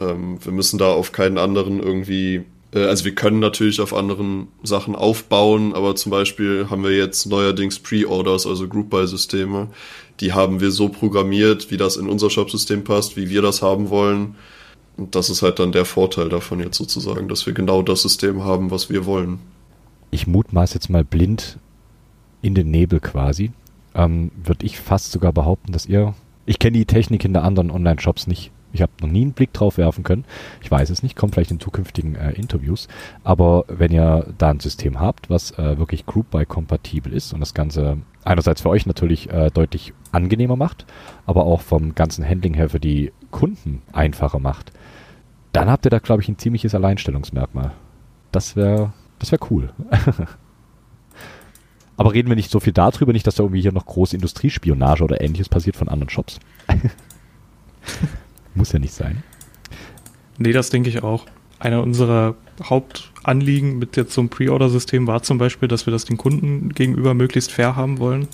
[0.00, 4.48] Ähm, wir müssen da auf keinen anderen irgendwie, äh, also wir können natürlich auf anderen
[4.62, 9.68] Sachen aufbauen, aber zum Beispiel haben wir jetzt neuerdings Pre-Orders, also Group-Buy-Systeme.
[10.20, 13.90] Die haben wir so programmiert, wie das in unser Shop-System passt, wie wir das haben
[13.90, 14.36] wollen.
[14.98, 18.44] Und das ist halt dann der Vorteil davon jetzt sozusagen, dass wir genau das System
[18.44, 19.38] haben, was wir wollen.
[20.10, 21.58] ich mutmaß jetzt mal blind
[22.42, 23.52] in den Nebel quasi,
[23.94, 26.14] ähm, würde ich fast sogar behaupten, dass ihr,
[26.46, 28.50] ich kenne die Technik in der anderen Online-Shops nicht.
[28.72, 30.24] Ich habe noch nie einen Blick drauf werfen können.
[30.62, 32.86] Ich weiß es nicht, kommt vielleicht in zukünftigen äh, Interviews.
[33.24, 37.98] Aber wenn ihr da ein System habt, was äh, wirklich Group-by-kompatibel ist und das Ganze
[38.24, 40.84] einerseits für euch natürlich äh, deutlich angenehmer macht,
[41.24, 44.72] aber auch vom ganzen Handling her für die Kunden einfacher macht,
[45.60, 47.72] dann habt ihr da, glaube ich, ein ziemliches Alleinstellungsmerkmal.
[48.32, 49.72] Das wäre das wäre cool.
[51.96, 55.02] Aber reden wir nicht so viel darüber, nicht, dass da irgendwie hier noch große Industriespionage
[55.02, 56.38] oder ähnliches passiert von anderen Shops.
[58.54, 59.24] Muss ja nicht sein.
[60.38, 61.26] Nee, das denke ich auch.
[61.58, 66.16] Einer unserer Hauptanliegen mit jetzt so einem Pre-Order-System war zum Beispiel, dass wir das den
[66.16, 68.28] Kunden gegenüber möglichst fair haben wollen.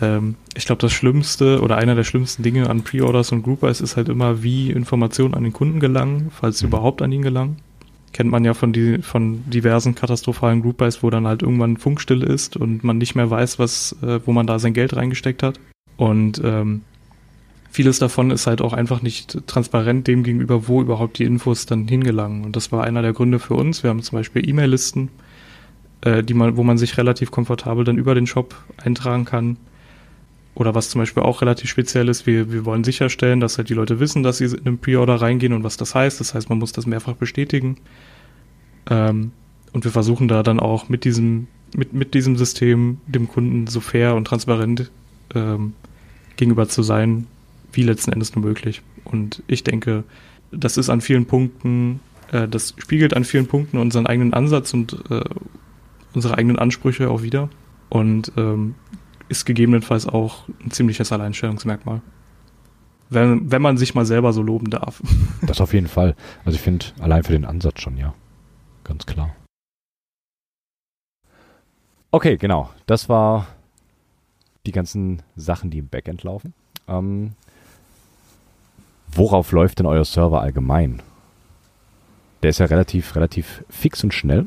[0.00, 3.80] Ähm, ich glaube, das Schlimmste oder einer der schlimmsten Dinge an Pre-Orders und Group Buys
[3.80, 6.70] ist halt immer, wie Informationen an den Kunden gelangen, falls sie Mhm.
[6.70, 7.56] überhaupt an ihn gelangen.
[8.12, 12.24] Kennt man ja von, die, von diversen katastrophalen Group Buys, wo dann halt irgendwann Funkstille
[12.26, 15.58] ist und man nicht mehr weiß, was, äh, wo man da sein Geld reingesteckt hat.
[15.96, 16.82] Und ähm,
[17.70, 21.88] vieles davon ist halt auch einfach nicht transparent dem gegenüber, wo überhaupt die Infos dann
[21.88, 22.44] hingelangen.
[22.44, 23.82] Und das war einer der Gründe für uns.
[23.82, 25.08] Wir haben zum Beispiel E-Mail-Listen,
[26.02, 29.56] äh, die man, wo man sich relativ komfortabel dann über den Shop eintragen kann.
[30.54, 33.74] Oder was zum Beispiel auch relativ speziell ist, wir, wir wollen sicherstellen, dass halt die
[33.74, 36.20] Leute wissen, dass sie in einen Pre-Order reingehen und was das heißt.
[36.20, 37.76] Das heißt, man muss das mehrfach bestätigen.
[38.88, 39.32] Ähm,
[39.72, 43.80] und wir versuchen da dann auch mit diesem, mit, mit diesem System dem Kunden so
[43.80, 44.90] fair und transparent
[45.34, 45.72] ähm,
[46.36, 47.26] gegenüber zu sein,
[47.72, 48.82] wie letzten Endes nur möglich.
[49.02, 50.04] Und ich denke,
[50.52, 51.98] das ist an vielen Punkten,
[52.30, 55.24] äh, das spiegelt an vielen Punkten unseren eigenen Ansatz und äh,
[56.14, 57.48] unsere eigenen Ansprüche auch wieder
[57.88, 58.76] und ähm,
[59.28, 62.00] ist gegebenenfalls auch ein ziemliches Alleinstellungsmerkmal.
[63.10, 65.02] Wenn, wenn man sich mal selber so loben darf.
[65.46, 66.16] Das auf jeden Fall.
[66.44, 68.14] Also ich finde allein für den Ansatz schon, ja.
[68.82, 69.34] Ganz klar.
[72.10, 72.70] Okay, genau.
[72.86, 73.46] Das war
[74.66, 76.54] die ganzen Sachen, die im Backend laufen.
[76.88, 77.32] Ähm,
[79.08, 81.02] worauf läuft denn euer Server allgemein?
[82.42, 84.46] Der ist ja relativ, relativ fix und schnell.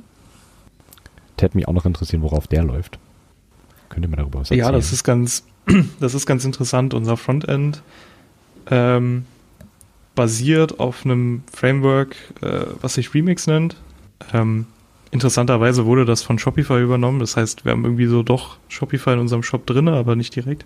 [1.35, 2.99] Täte mich auch noch interessieren, worauf der läuft.
[3.89, 4.67] Könnt ihr mir darüber was erzählen?
[4.67, 5.43] Ja, das ist ganz,
[5.99, 6.93] das ist ganz interessant.
[6.93, 7.81] Unser Frontend
[8.69, 9.25] ähm,
[10.15, 13.75] basiert auf einem Framework, äh, was sich Remix nennt.
[14.33, 14.65] Ähm,
[15.11, 17.19] interessanterweise wurde das von Shopify übernommen.
[17.19, 20.65] Das heißt, wir haben irgendwie so doch Shopify in unserem Shop drin, aber nicht direkt.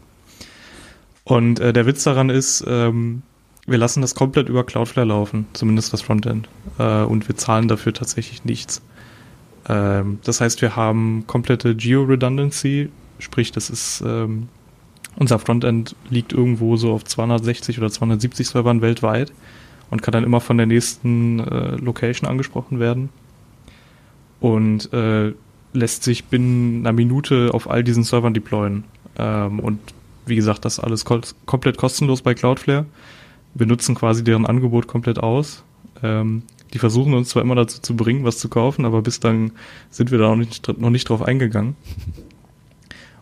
[1.24, 3.22] Und äh, der Witz daran ist, ähm,
[3.68, 6.50] wir lassen das komplett über Cloudflare laufen, zumindest das Frontend.
[6.80, 8.82] Äh, und wir zahlen dafür tatsächlich nichts.
[9.70, 12.90] Ähm, das heißt, wir haben komplette Geo-Redundancy,
[13.22, 14.50] sprich, das ist ähm,
[15.18, 19.32] unser Frontend liegt irgendwo so auf 260 oder 270 Servern weltweit
[19.90, 23.10] und kann dann immer von der nächsten äh, Location angesprochen werden
[24.40, 25.34] und äh,
[25.74, 28.84] lässt sich binnen einer Minute auf all diesen Servern deployen.
[29.18, 29.80] Ähm, und
[30.26, 32.86] wie gesagt, das alles ko komplett kostenlos bei Cloudflare.
[33.54, 35.64] Wir nutzen quasi deren Angebot komplett aus.
[36.02, 39.52] Ähm, die versuchen uns zwar immer dazu zu bringen, was zu kaufen, aber bis dann
[39.90, 41.76] sind wir da noch nicht, noch nicht drauf eingegangen.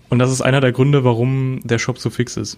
[0.09, 2.57] Und das ist einer der Gründe, warum der Shop so fix ist.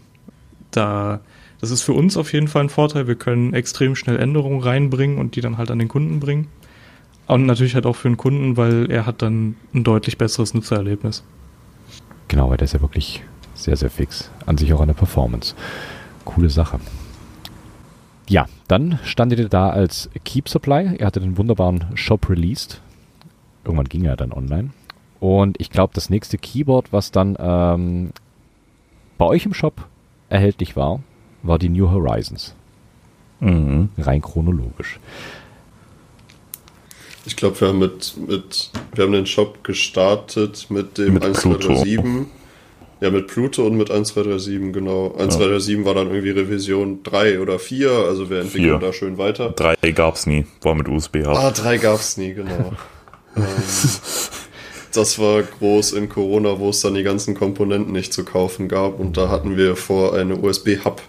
[0.71, 1.19] Da,
[1.59, 3.07] das ist für uns auf jeden Fall ein Vorteil.
[3.07, 6.47] Wir können extrem schnell Änderungen reinbringen und die dann halt an den Kunden bringen.
[7.27, 11.23] Und natürlich halt auch für den Kunden, weil er hat dann ein deutlich besseres Nutzererlebnis.
[12.27, 14.31] Genau, weil der ist ja wirklich sehr, sehr fix.
[14.45, 15.55] An sich auch an der Performance.
[16.25, 16.79] Coole Sache.
[18.27, 20.95] Ja, dann standet ihr da als Keep Supply.
[20.97, 22.81] Ihr hattet den wunderbaren Shop released.
[23.65, 24.69] Irgendwann ging er dann online.
[25.21, 28.09] Und ich glaube, das nächste Keyboard, was dann ähm,
[29.19, 29.85] bei euch im Shop
[30.29, 30.99] erhältlich war,
[31.43, 32.55] war die New Horizons.
[33.39, 33.89] Mhm.
[33.99, 34.99] Rein chronologisch.
[37.25, 42.27] Ich glaube, wir haben mit, mit, wir haben den Shop gestartet mit dem Mit 1237.
[42.99, 45.11] Ja, mit Pluto und mit 1237, genau.
[45.11, 48.87] 1237 war dann irgendwie Revision 3 oder 4, also wir entwickeln Vier.
[48.87, 49.51] da schön weiter.
[49.51, 52.73] Drei gab's nie, war mit USB hub Ah, 3 gab's nie, genau.
[53.37, 53.43] ähm,
[54.91, 58.99] das war groß in Corona, wo es dann die ganzen Komponenten nicht zu kaufen gab
[58.99, 61.01] und da hatten wir vor, eine USB-Hub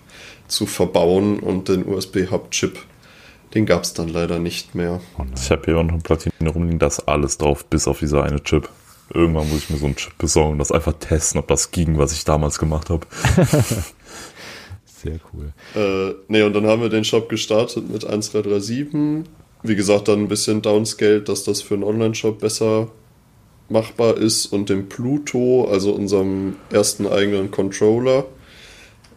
[0.48, 2.78] zu verbauen und den USB-Hub-Chip,
[3.54, 5.00] den gab's dann leider nicht mehr.
[5.18, 5.24] Oh.
[5.34, 8.24] Ich habe hier auch noch eine Platine rumliegen, da ist alles drauf, bis auf dieser
[8.24, 8.68] eine Chip.
[9.12, 11.98] Irgendwann muss ich mir so einen Chip besorgen und das einfach testen, ob das ging,
[11.98, 13.06] was ich damals gemacht habe.
[15.02, 15.52] Sehr cool.
[15.74, 19.26] Äh, nee, und dann haben wir den Shop gestartet mit 1337.
[19.64, 22.88] Wie gesagt, dann ein bisschen downscaled, dass das für einen Online-Shop besser
[23.68, 28.24] machbar ist und dem Pluto, also unserem ersten eigenen Controller,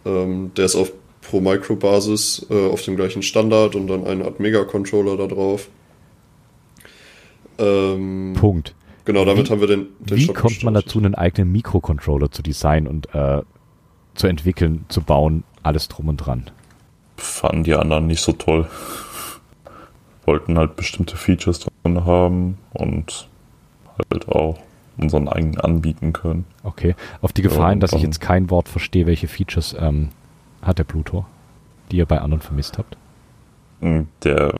[0.04, 4.24] ähm, der ist auf Pro Micro Basis äh, auf dem gleichen Standard und dann eine
[4.24, 5.68] Art Mega-Controller da drauf.
[7.58, 8.74] Ähm, Punkt.
[9.04, 12.30] Genau, damit Wie- haben wir den, den Wie Shop kommt man dazu, einen eigenen Mikrocontroller
[12.30, 13.42] zu designen und äh,
[14.14, 16.50] zu entwickeln, zu bauen, alles drum und dran?
[17.16, 18.68] Fanden die anderen nicht so toll.
[20.26, 23.28] Wollten halt bestimmte Features drin haben und
[24.10, 24.58] halt auch
[24.98, 26.46] unseren eigenen anbieten können.
[26.62, 26.94] Okay.
[27.20, 30.08] Auf die Gefahr hin, dass ich jetzt kein Wort verstehe, welche Features ähm,
[30.62, 31.26] hat der Pluto,
[31.90, 32.96] die ihr bei anderen vermisst habt?
[33.80, 34.54] Der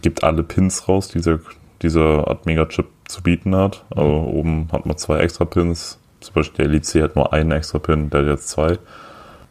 [0.00, 1.38] gibt alle Pins raus, die dieser,
[1.82, 3.84] dieser Art Mega-Chip zu bieten hat.
[3.90, 5.98] Also oben hat man zwei extra Pins.
[6.20, 8.78] Zum Beispiel der Elite C hat nur einen extra Pin, der hat jetzt zwei.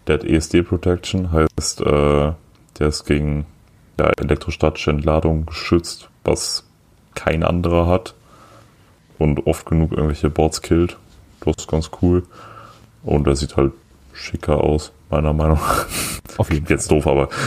[0.08, 2.32] Der hat ESD Protection, heißt, äh,
[2.80, 3.46] der ist gegen
[4.00, 6.68] ja, elektrostatische Entladung geschützt, was
[7.14, 8.16] kein anderer hat.
[9.22, 10.98] Und oft genug irgendwelche Boards killt.
[11.42, 12.24] Das ist ganz cool.
[13.04, 13.72] Und der sieht halt
[14.14, 15.86] schicker aus, meiner Meinung nach.
[16.38, 17.30] Auf jeden Klingt jetzt doof, aber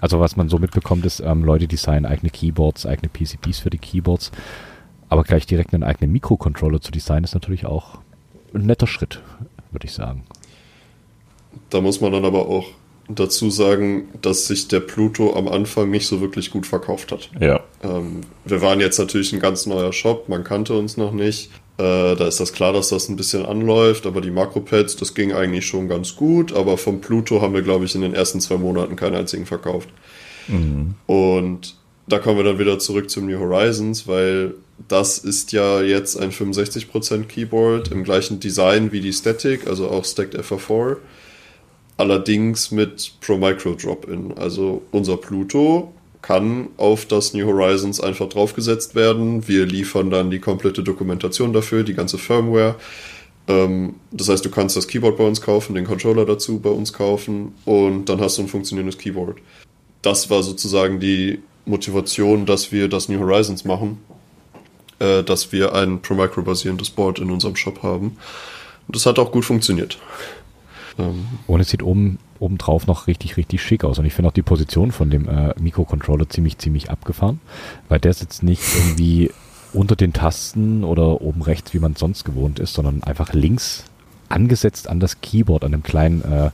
[0.00, 3.78] Also was man so mitbekommt, ist, ähm, Leute designen eigene Keyboards, eigene PCBs für die
[3.78, 4.32] Keyboards.
[5.08, 7.98] Aber gleich direkt einen eigenen Mikrocontroller zu designen, ist natürlich auch
[8.52, 9.22] ein netter Schritt,
[9.70, 10.24] würde ich sagen.
[11.68, 12.66] Da muss man dann aber auch
[13.14, 17.30] dazu sagen, dass sich der Pluto am Anfang nicht so wirklich gut verkauft hat.
[17.40, 17.60] ja.
[17.82, 21.50] Ähm, wir waren jetzt natürlich ein ganz neuer Shop, man kannte uns noch nicht.
[21.78, 25.32] Äh, da ist das klar, dass das ein bisschen anläuft, aber die Makropads, das ging
[25.32, 26.52] eigentlich schon ganz gut.
[26.52, 29.88] Aber vom Pluto haben wir, glaube ich, in den ersten zwei Monaten keinen einzigen verkauft.
[31.06, 34.54] Und da kommen wir dann wieder zurück zum New Horizons, weil
[34.88, 40.04] das ist ja jetzt ein 65% Keyboard im gleichen Design wie die Static, also auch
[40.04, 40.96] Stacked FR4.
[42.00, 44.32] Allerdings mit Pro Micro Drop-In.
[44.38, 49.46] Also unser Pluto kann auf das New Horizons einfach draufgesetzt werden.
[49.46, 52.76] Wir liefern dann die komplette Dokumentation dafür, die ganze Firmware.
[53.48, 56.94] Ähm, das heißt, du kannst das Keyboard bei uns kaufen, den Controller dazu bei uns
[56.94, 59.36] kaufen und dann hast du ein funktionierendes Keyboard.
[60.00, 63.98] Das war sozusagen die Motivation, dass wir das New Horizons machen,
[65.00, 68.16] äh, dass wir ein Pro Micro basierendes Board in unserem Shop haben.
[68.86, 69.98] Und das hat auch gut funktioniert.
[70.98, 73.98] Ähm, und es sieht oben obendrauf noch richtig, richtig schick aus.
[73.98, 77.40] Und ich finde auch die Position von dem äh, Mikrocontroller ziemlich, ziemlich abgefahren,
[77.88, 79.30] weil der sitzt nicht irgendwie
[79.72, 83.84] unter den Tasten oder oben rechts, wie man sonst gewohnt ist, sondern einfach links
[84.28, 86.50] angesetzt an das Keyboard, an einem kleinen, äh,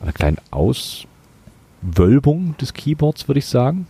[0.00, 3.86] einer kleinen Auswölbung des Keyboards, würde ich sagen.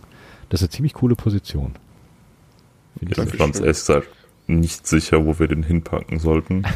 [0.49, 1.75] Das ist eine ziemlich coole Position.
[2.99, 4.07] Ich bin ganz ehrlich
[4.47, 6.63] nicht sicher, wo wir den hinpacken sollten.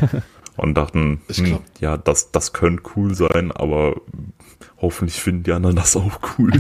[0.58, 3.96] und dachten, hm, ja, das, das könnte cool sein, aber
[4.80, 6.52] hoffentlich finden die anderen das auch cool.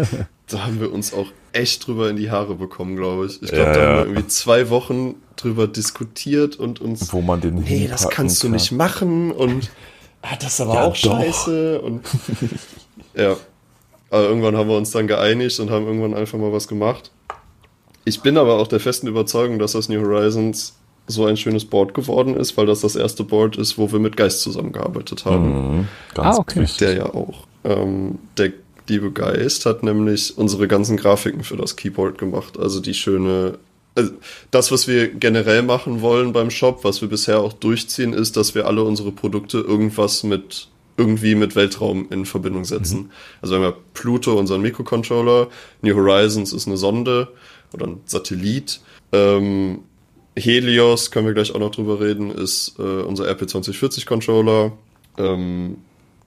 [0.48, 3.42] da haben wir uns auch echt drüber in die Haare bekommen, glaube ich.
[3.42, 7.12] Ich glaube, ja, da haben wir irgendwie zwei Wochen drüber diskutiert und uns.
[7.12, 8.50] Wo man den Nee, das kannst kann.
[8.50, 9.70] du nicht machen und
[10.22, 11.20] ah, das ist aber ja, auch doch.
[11.20, 11.80] scheiße.
[11.80, 12.06] Und
[13.14, 13.36] ja.
[14.10, 17.12] Aber irgendwann haben wir uns dann geeinigt und haben irgendwann einfach mal was gemacht.
[18.04, 20.74] Ich bin aber auch der festen Überzeugung, dass das New Horizons
[21.10, 24.16] so ein schönes Board geworden ist, weil das das erste Board ist, wo wir mit
[24.16, 25.78] Geist zusammengearbeitet haben.
[25.78, 26.66] Mhm, ganz ah, okay.
[26.80, 27.46] Der ja auch.
[27.64, 28.52] Ähm, der
[28.88, 32.58] liebe Geist hat nämlich unsere ganzen Grafiken für das Keyboard gemacht.
[32.58, 33.58] Also die schöne.
[33.94, 34.12] Also
[34.50, 38.54] das, was wir generell machen wollen beim Shop, was wir bisher auch durchziehen, ist, dass
[38.54, 42.98] wir alle unsere Produkte irgendwas mit irgendwie mit Weltraum in Verbindung setzen.
[42.98, 43.10] Mhm.
[43.40, 45.48] Also wir haben ja Pluto, unseren Mikrocontroller,
[45.82, 47.28] New Horizons ist eine Sonde
[47.72, 48.80] oder ein Satellit.
[49.12, 49.80] Ähm,
[50.36, 54.72] Helios, können wir gleich auch noch drüber reden, ist äh, unser RP2040 Controller.
[55.18, 55.78] Ähm,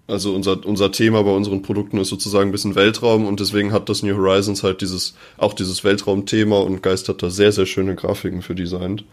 [0.07, 3.87] also unser, unser Thema bei unseren Produkten ist sozusagen ein bisschen Weltraum und deswegen hat
[3.87, 7.95] das New Horizons halt dieses, auch dieses Weltraumthema und Geist hat da sehr, sehr schöne
[7.95, 9.05] Grafiken für designt.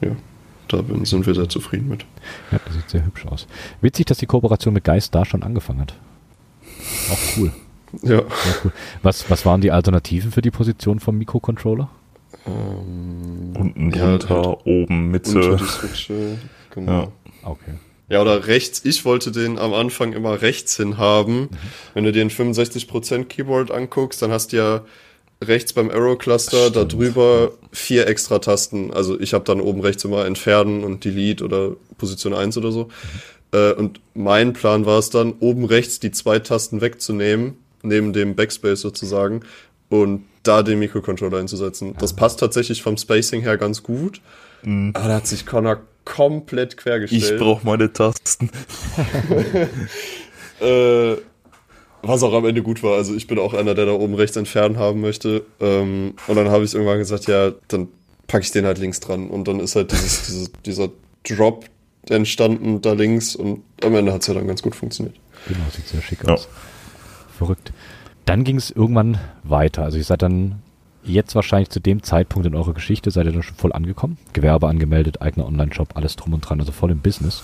[0.00, 0.16] Ja,
[0.68, 2.06] da sind wir sehr zufrieden mit.
[2.50, 3.46] Ja, das sieht sehr hübsch aus.
[3.82, 5.94] Witzig, dass die Kooperation mit Geist da schon angefangen hat.
[7.10, 7.52] Auch cool.
[8.02, 8.22] Ja.
[8.64, 8.72] Cool.
[9.02, 11.90] Was, was waren die Alternativen für die Position vom Mikrocontroller?
[12.48, 15.36] Ähm, Unten drunter, ja, halt oben, Mitte.
[15.36, 16.38] Unter die Switche,
[16.74, 16.92] genau.
[16.92, 17.12] Ja.
[17.42, 17.72] Okay.
[18.08, 18.82] Ja, oder rechts.
[18.84, 21.40] Ich wollte den am Anfang immer rechts hin haben.
[21.40, 21.48] Mhm.
[21.94, 24.84] Wenn du dir ein 65% Keyboard anguckst, dann hast du ja
[25.44, 28.92] rechts beim Arrow Cluster da drüber vier extra Tasten.
[28.92, 32.84] Also ich habe dann oben rechts immer Entfernen und Delete oder Position 1 oder so.
[32.84, 32.90] Mhm.
[33.52, 38.34] Äh, und mein Plan war es dann, oben rechts die zwei Tasten wegzunehmen, neben dem
[38.34, 39.42] Backspace sozusagen,
[39.90, 41.94] und da den Mikrocontroller einzusetzen.
[41.98, 44.20] Das passt tatsächlich vom Spacing her ganz gut.
[44.62, 44.92] Mhm.
[44.94, 47.22] Aber da hat sich Connor komplett quergestellt.
[47.22, 48.50] Ich brauche meine Tasten.
[50.60, 51.16] äh,
[52.02, 52.96] was auch am Ende gut war.
[52.96, 55.44] Also ich bin auch einer, der da oben rechts entfernen haben möchte.
[55.60, 57.88] Ähm, und dann habe ich irgendwann gesagt, ja, dann
[58.26, 59.28] packe ich den halt links dran.
[59.28, 60.90] Und dann ist halt dieses, dieses, dieser
[61.24, 61.66] Drop
[62.08, 65.16] entstanden da links und am Ende hat es ja dann ganz gut funktioniert.
[65.46, 66.44] Genau, sieht sehr schick aus.
[66.44, 66.50] Ja.
[67.36, 67.72] Verrückt.
[68.28, 69.84] Dann ging es irgendwann weiter.
[69.84, 70.60] Also ihr seid dann
[71.02, 74.18] jetzt wahrscheinlich zu dem Zeitpunkt in eurer Geschichte, seid ihr dann schon voll angekommen.
[74.34, 77.42] Gewerbe angemeldet, eigener Online-Shop, alles drum und dran, also voll im Business.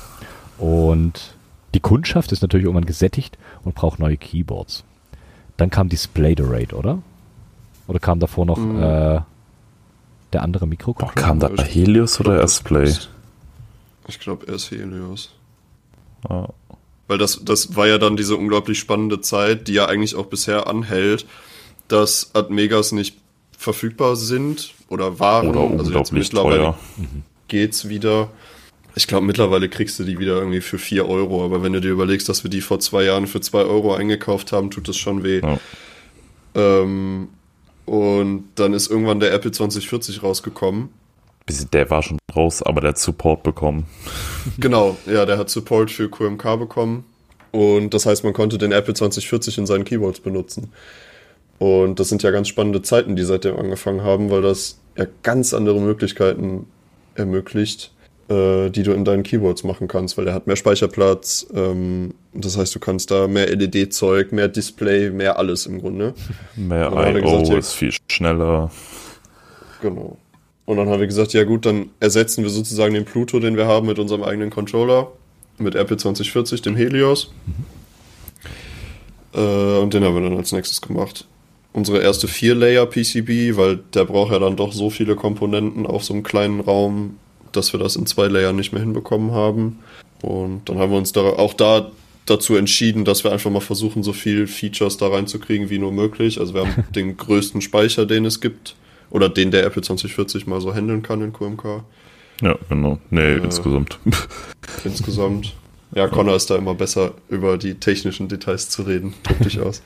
[0.59, 1.37] Und
[1.73, 4.85] die Kundschaft ist natürlich irgendwann gesättigt und braucht neue Keyboards.
[5.57, 6.99] Dann kam die Spladerate, oder?
[7.87, 8.77] Oder kam davor noch mhm.
[8.77, 9.21] äh,
[10.35, 11.27] der andere Mikrocontroller?
[11.27, 12.93] Kam da Helios oder erst Play?
[14.07, 15.33] Ich glaube erst Helios.
[16.29, 16.49] Ah.
[17.07, 20.67] Weil das, das war ja dann diese unglaublich spannende Zeit, die ja eigentlich auch bisher
[20.67, 21.27] anhält,
[21.89, 23.17] dass Admegas nicht
[23.57, 25.49] verfügbar sind oder waren.
[25.49, 26.79] Oder also jetzt mittlerweile teuer.
[27.49, 28.31] geht's wieder.
[28.97, 31.91] Ich glaube, mittlerweile kriegst du die wieder irgendwie für 4 Euro, aber wenn du dir
[31.91, 35.25] überlegst, dass wir die vor zwei Jahren für 2 Euro eingekauft haben, tut das schon
[35.25, 35.41] weh.
[35.41, 35.59] Ja.
[36.55, 37.29] Ähm,
[37.87, 40.91] und dann ist irgendwann der Apple 2040 rausgekommen.
[41.73, 43.87] Der war schon raus, aber der hat Support bekommen.
[44.59, 47.05] Genau, ja, der hat Support für QMK bekommen.
[47.51, 50.73] Und das heißt, man konnte den Apple 2040 in seinen Keyboards benutzen.
[51.59, 55.55] Und das sind ja ganz spannende Zeiten, die seitdem angefangen haben, weil das ja ganz
[55.55, 56.67] andere Möglichkeiten
[57.15, 57.93] ermöglicht,
[58.29, 61.47] äh, die du in deinen Keyboards machen kannst, weil der hat mehr Speicherplatz.
[61.55, 66.15] Ähm, das heißt, du kannst da mehr LED-Zeug, mehr Display, mehr alles im Grunde.
[66.57, 67.39] Mehr I.O.
[67.41, 68.71] gesagt, ist viel schneller.
[69.81, 70.17] Genau.
[70.67, 73.67] Und dann haben wir gesagt, ja gut, dann ersetzen wir sozusagen den Pluto, den wir
[73.67, 75.13] haben, mit unserem eigenen Controller,
[75.59, 77.33] mit RP2040, dem Helios.
[77.47, 77.65] Mhm.
[79.35, 81.27] Äh, und den haben wir dann als nächstes gemacht.
[81.73, 86.23] unsere erste Vier-Layer-PCB, weil der braucht ja dann doch so viele Komponenten auf so einem
[86.23, 87.19] kleinen Raum,
[87.51, 89.81] dass wir das in zwei Layern nicht mehr hinbekommen haben.
[90.23, 91.91] Und dann haben wir uns da auch da
[92.27, 96.39] dazu entschieden, dass wir einfach mal versuchen, so viel Features da reinzukriegen wie nur möglich.
[96.39, 98.77] Also wir haben den größten Speicher, den es gibt,
[99.15, 101.85] oder den der Apple 2040 mal so handeln kann in QMK.
[102.43, 102.99] Ja, genau.
[103.11, 104.01] Nee, Äh, insgesamt.
[104.85, 105.55] Insgesamt.
[105.95, 109.15] Ja, Connor ist da immer besser, über die technischen Details zu reden.
[109.23, 109.83] Tob dich aus.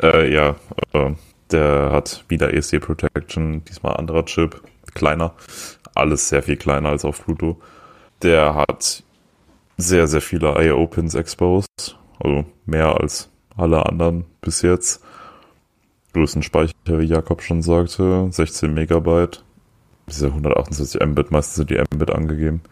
[0.00, 0.54] Äh, ja,
[0.92, 1.10] äh,
[1.50, 4.62] der hat wieder ESD Protection, diesmal anderer Chip,
[4.94, 5.34] kleiner.
[5.92, 7.60] Alles sehr viel kleiner als auf Pluto.
[8.22, 9.02] Der hat
[9.78, 15.02] sehr, sehr viele IO-Pins exposed, also mehr als alle anderen bis jetzt.
[16.12, 19.44] Größten Speicher, wie Jakob schon sagte, 16 Megabyte.
[20.08, 22.62] Diese 128 Mbit, meistens sind die Mbit angegeben.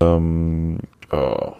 [0.00, 0.78] Ähm,
[1.12, 1.54] ja.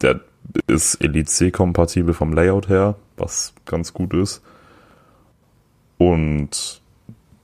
[0.00, 0.20] Der
[0.66, 4.42] ist Elite C-kompatibel vom Layout her, was ganz gut ist.
[5.98, 6.80] Und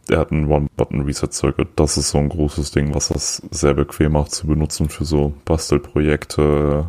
[0.09, 1.69] er hat einen One-Button-Reset-Circuit.
[1.77, 5.35] Das ist so ein großes Ding, was das sehr bequem macht zu benutzen für so
[5.45, 6.89] Bastelprojekte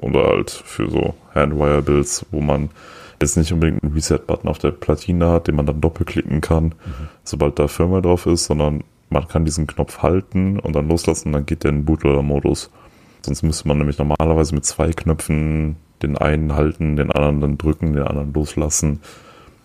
[0.00, 2.70] oder halt für so Handwire-Builds, wo man
[3.20, 6.74] jetzt nicht unbedingt einen Reset-Button auf der Platine hat, den man dann doppelklicken kann,
[7.24, 11.46] sobald da Firmware drauf ist, sondern man kann diesen Knopf halten und dann loslassen, dann
[11.46, 12.70] geht der in den Bootloader-Modus.
[13.22, 17.94] Sonst müsste man nämlich normalerweise mit zwei Knöpfen den einen halten, den anderen dann drücken,
[17.94, 19.00] den anderen loslassen.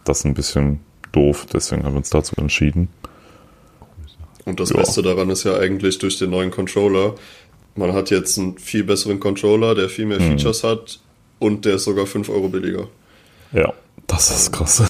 [0.05, 0.79] Das ist ein bisschen
[1.11, 2.87] doof, deswegen haben wir uns dazu entschieden.
[4.45, 4.77] Und das Ja.
[4.77, 7.15] Beste daran ist ja eigentlich durch den neuen Controller.
[7.75, 10.31] Man hat jetzt einen viel besseren Controller, der viel mehr Mhm.
[10.39, 10.99] Features hat
[11.39, 12.87] und der ist sogar 5 Euro billiger.
[13.53, 13.73] Ja,
[14.07, 14.83] das ist krass.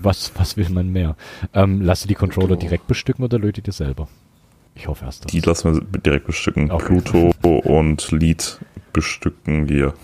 [0.00, 1.16] Was, was will man mehr?
[1.54, 4.08] Ähm, lass dir die Controller direkt bestücken oder lötet ihr selber?
[4.74, 5.32] Ich hoffe erst das.
[5.32, 6.70] Die lassen wir direkt bestücken.
[6.70, 7.00] Okay.
[7.00, 8.58] Pluto und Lead
[8.92, 9.94] bestücken wir.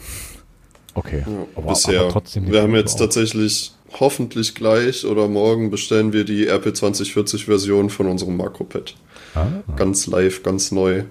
[0.95, 1.25] okay.
[1.27, 2.01] Ja, Aber, bisher.
[2.01, 3.01] aber trotzdem wir haben jetzt auch.
[3.01, 8.95] tatsächlich hoffentlich gleich oder morgen bestellen wir die RP 2040 Version von unserem Makropad.
[9.35, 9.47] Ah,
[9.77, 11.05] Ganz live, ganz neu.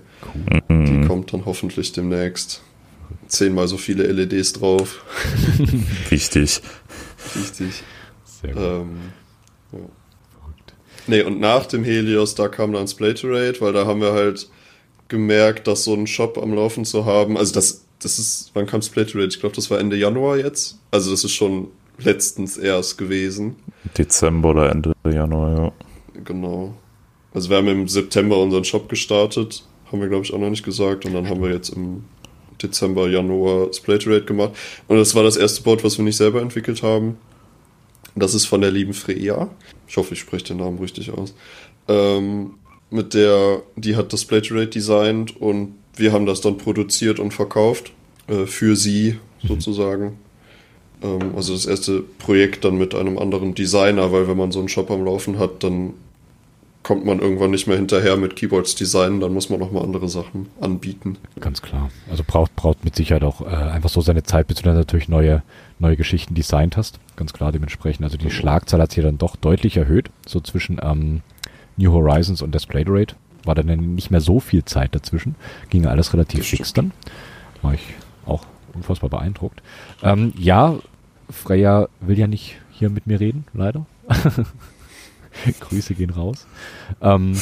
[0.70, 1.08] Die Mhm.
[1.08, 2.62] kommt dann hoffentlich demnächst.
[3.28, 5.04] Zehnmal so viele LEDs drauf.
[6.10, 6.62] Wichtig.
[7.36, 7.84] Richtig.
[8.24, 8.64] sehr gut.
[8.64, 8.98] Ähm,
[9.72, 9.80] ja.
[11.08, 14.50] Nee, und nach dem Helios, da kam dann Splaterate, weil da haben wir halt
[15.08, 18.82] gemerkt, dass so einen Shop am Laufen zu haben, also das, das ist, wann kam
[18.82, 19.28] Splaterate?
[19.28, 20.80] Ich glaube, das war Ende Januar jetzt.
[20.92, 21.68] Also das ist schon
[21.98, 23.56] letztens erst gewesen.
[23.98, 25.72] Dezember oder Ende Januar, ja.
[26.24, 26.76] Genau.
[27.34, 30.64] Also wir haben im September unseren Shop gestartet, haben wir glaube ich auch noch nicht
[30.64, 32.06] gesagt, und dann haben wir jetzt im
[32.62, 34.52] Dezember, Januar Splaterate gemacht.
[34.88, 37.18] Und das war das erste Board, was wir nicht selber entwickelt haben.
[38.16, 39.50] Das ist von der lieben Freya.
[39.88, 41.34] Ich hoffe, ich spreche den Namen richtig aus.
[41.88, 42.56] Ähm,
[42.90, 47.92] mit der, die hat das Splaterate designt und wir haben das dann produziert und verkauft.
[48.28, 50.18] Äh, für sie sozusagen.
[51.04, 54.70] Ähm, also das erste Projekt dann mit einem anderen Designer, weil wenn man so einen
[54.70, 55.94] Shop am Laufen hat, dann
[56.84, 60.10] kommt man irgendwann nicht mehr hinterher mit Keyboards designen, dann muss man noch mal andere
[60.10, 61.18] Sachen anbieten.
[61.40, 61.92] Ganz klar.
[62.10, 65.08] Also braucht, braucht mit Sicherheit auch äh, einfach so seine Zeit, bis du dann natürlich
[65.08, 65.44] neue,
[65.80, 67.00] neue Geschichten designt hast.
[67.16, 68.04] Ganz klar dementsprechend.
[68.04, 70.10] Also die Schlagzahl hat sich dann doch deutlich erhöht.
[70.26, 71.22] So zwischen ähm,
[71.78, 75.36] New Horizons und Rate war dann nicht mehr so viel Zeit dazwischen.
[75.70, 76.92] Ging alles relativ fix dann.
[77.62, 77.82] War ich
[78.26, 79.62] auch unfassbar beeindruckt.
[80.04, 80.78] Ähm, ja,
[81.30, 83.86] Freya will ja nicht hier mit mir reden, leider.
[85.60, 86.46] Grüße gehen raus.
[87.02, 87.38] Ähm,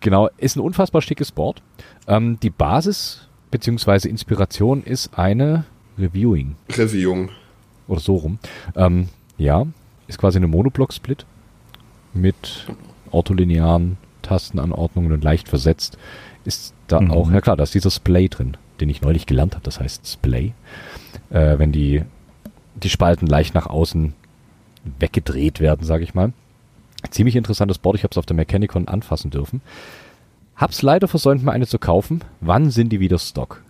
[0.00, 1.62] genau, ist ein unfassbar schickes Board.
[2.06, 5.64] Ähm, die Basis beziehungsweise Inspiration ist eine
[5.98, 7.30] Reviewing Reviewing.
[7.86, 8.38] oder so rum.
[8.76, 9.08] Ähm,
[9.38, 9.66] ja,
[10.08, 11.26] ist quasi eine Monoblock-Split
[12.14, 12.66] mit
[13.10, 15.98] ortholinearen Tastenanordnungen und leicht versetzt.
[16.44, 17.10] Ist da Mhm.
[17.10, 20.06] auch, ja klar, da ist dieser Splay drin, den ich neulich gelernt habe, das heißt
[20.06, 20.52] Splay.
[21.30, 22.02] Äh, wenn die,
[22.74, 24.14] die Spalten leicht nach außen
[24.98, 26.32] weggedreht werden, sage ich mal.
[27.10, 29.60] Ziemlich interessantes Board, ich habe es auf der Mechanicon anfassen dürfen.
[30.56, 32.22] Hab's leider versäumt, mal eine zu kaufen.
[32.40, 33.62] Wann sind die wieder Stock?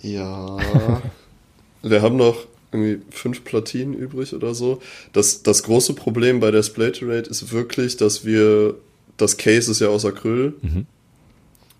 [0.00, 0.58] Ja.
[1.82, 4.80] wir haben noch irgendwie fünf Platinen übrig oder so.
[5.12, 8.74] Das, das große Problem bei der Splaterate ist wirklich, dass wir,
[9.16, 10.54] das Case ist ja aus Acryl.
[10.62, 10.86] Mhm.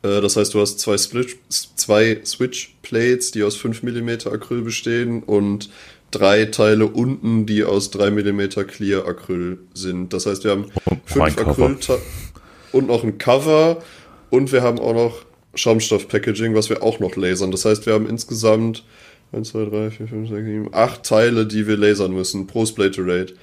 [0.02, 5.22] Äh, Das heißt, du hast zwei, Split, zwei Switch-Plates, die aus 5 mm Acryl bestehen
[5.22, 5.70] und
[6.12, 10.12] drei Teile unten, die aus 3 mm Clear Acryl sind.
[10.12, 11.38] Das heißt, wir haben ein fünf.
[11.38, 11.76] Acryl
[12.70, 13.82] und noch ein Cover
[14.30, 17.50] und wir haben auch noch Schaumstoff-Packaging, was wir auch noch lasern.
[17.50, 18.84] Das heißt, wir haben insgesamt
[19.32, 23.34] 1, 2, 3, 4, 5, 6, 7, 8 Teile, die wir lasern müssen pro Splaterate.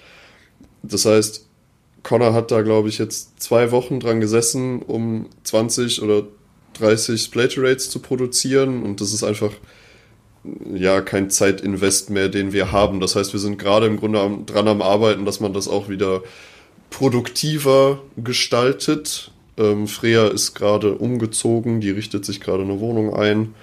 [0.83, 1.45] Das heißt,
[2.03, 6.23] Connor hat da, glaube ich, jetzt zwei Wochen dran gesessen, um 20 oder
[6.73, 9.51] 30 Splaterates zu produzieren und das ist einfach
[10.73, 12.99] ja kein Zeitinvest mehr, den wir haben.
[12.99, 15.89] Das heißt, wir sind gerade im Grunde am, dran am Arbeiten, dass man das auch
[15.89, 16.21] wieder
[16.89, 19.31] produktiver gestaltet.
[19.57, 23.53] Ähm, Freya ist gerade umgezogen, die richtet sich gerade eine Wohnung ein,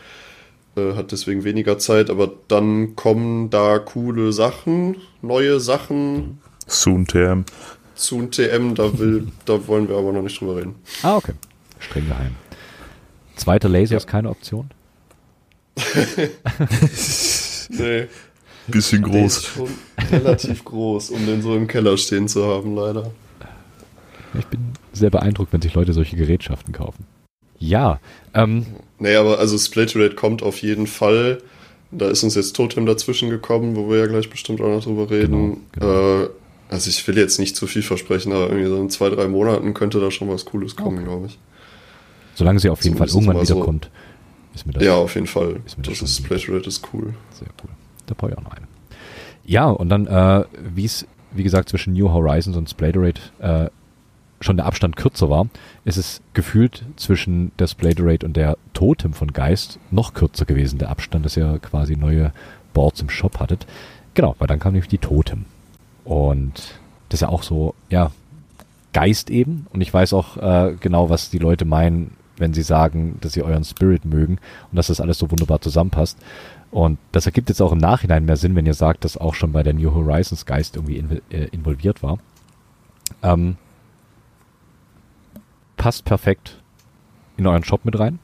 [0.76, 6.38] äh, hat deswegen weniger Zeit, aber dann kommen da coole Sachen, neue Sachen.
[6.66, 7.44] Soon TM.
[7.94, 10.74] Soon TM, da, will, da wollen wir aber noch nicht drüber reden.
[11.02, 11.32] Ah, okay.
[11.78, 12.34] Streng geheim.
[13.36, 13.96] Zweiter Laser Ja.
[13.98, 14.70] ist keine Option.
[17.68, 18.06] Nee.
[18.68, 19.44] Bisschen groß.
[19.44, 19.68] schon
[20.10, 23.10] relativ groß, um den so im Keller stehen zu haben, leider.
[24.38, 24.60] Ich bin
[24.92, 27.06] sehr beeindruckt, wenn sich Leute solche Gerätschaften kaufen.
[27.58, 28.00] Ja,
[28.34, 28.66] ähm,
[28.98, 31.38] Nee, aber also Splaterate kommt auf jeden Fall.
[31.90, 35.10] Da ist uns jetzt Totem dazwischen gekommen, wo wir ja gleich bestimmt auch noch drüber
[35.10, 35.58] reden.
[35.72, 36.28] Genau, Äh,
[36.68, 39.74] also ich will jetzt nicht zu viel versprechen, aber irgendwie so in zwei, drei Monaten
[39.74, 41.38] könnte da schon was Cooles kommen, glaube ich.
[42.34, 43.80] solange sie auf jeden Fall irgendwann mal so.
[44.56, 45.60] Ist mir das ja, auf jeden Fall.
[45.64, 46.26] ist das Das ist lieb.
[46.26, 47.14] Splaterate ist cool.
[47.30, 47.70] sehr cool.
[48.06, 48.66] Da brauche ich auch noch eine.
[49.44, 50.44] Ja, und dann, äh,
[50.74, 53.70] wie es, wie gesagt, zwischen New Horizons und Splaterate äh,
[54.40, 55.46] schon der Abstand kürzer war,
[55.84, 60.90] ist es gefühlt zwischen der Splaterate und der Totem von Geist noch kürzer gewesen, der
[60.90, 62.32] Abstand, dass ihr quasi neue
[62.74, 63.66] Boards im Shop hattet.
[64.14, 65.44] Genau, weil dann kam nämlich die Totem.
[66.04, 66.54] Und
[67.08, 68.10] das ist ja auch so, ja,
[68.92, 69.66] Geist eben.
[69.72, 73.42] Und ich weiß auch äh, genau, was die Leute meinen, wenn sie sagen, dass sie
[73.42, 74.38] euren Spirit mögen
[74.70, 76.18] und dass das alles so wunderbar zusammenpasst.
[76.70, 79.52] Und das ergibt jetzt auch im Nachhinein mehr Sinn, wenn ihr sagt, dass auch schon
[79.52, 82.18] bei der New Horizons Geist irgendwie inv äh, involviert war.
[83.22, 83.56] Ähm,
[85.76, 86.60] passt perfekt
[87.36, 88.18] in euren Shop mit rein.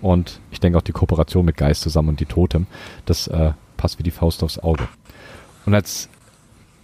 [0.00, 2.66] Und ich denke auch die Kooperation mit Geist zusammen und die Totem,
[3.04, 4.86] das äh, passt wie die Faust aufs Auge.
[5.66, 6.08] Und als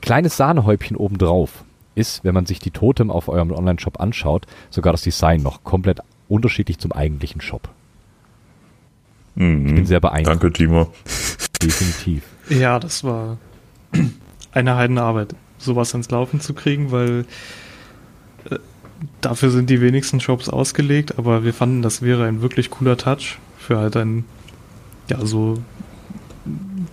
[0.00, 1.64] kleines Sahnehäubchen obendrauf
[1.94, 6.00] ist, wenn man sich die Totem auf eurem Online-Shop anschaut, sogar das Design noch komplett
[6.34, 7.68] unterschiedlich zum eigentlichen Shop.
[9.34, 9.66] Mhm.
[9.66, 10.42] Ich bin sehr beeindruckt.
[10.42, 10.92] Danke, Timo.
[11.62, 12.24] Definitiv.
[12.50, 13.38] Ja, das war
[14.52, 17.24] eine Heidenarbeit, sowas ans Laufen zu kriegen, weil
[18.50, 18.58] äh,
[19.20, 23.38] dafür sind die wenigsten Shops ausgelegt, aber wir fanden, das wäre ein wirklich cooler Touch
[23.58, 24.24] für halt ein,
[25.08, 25.62] ja, so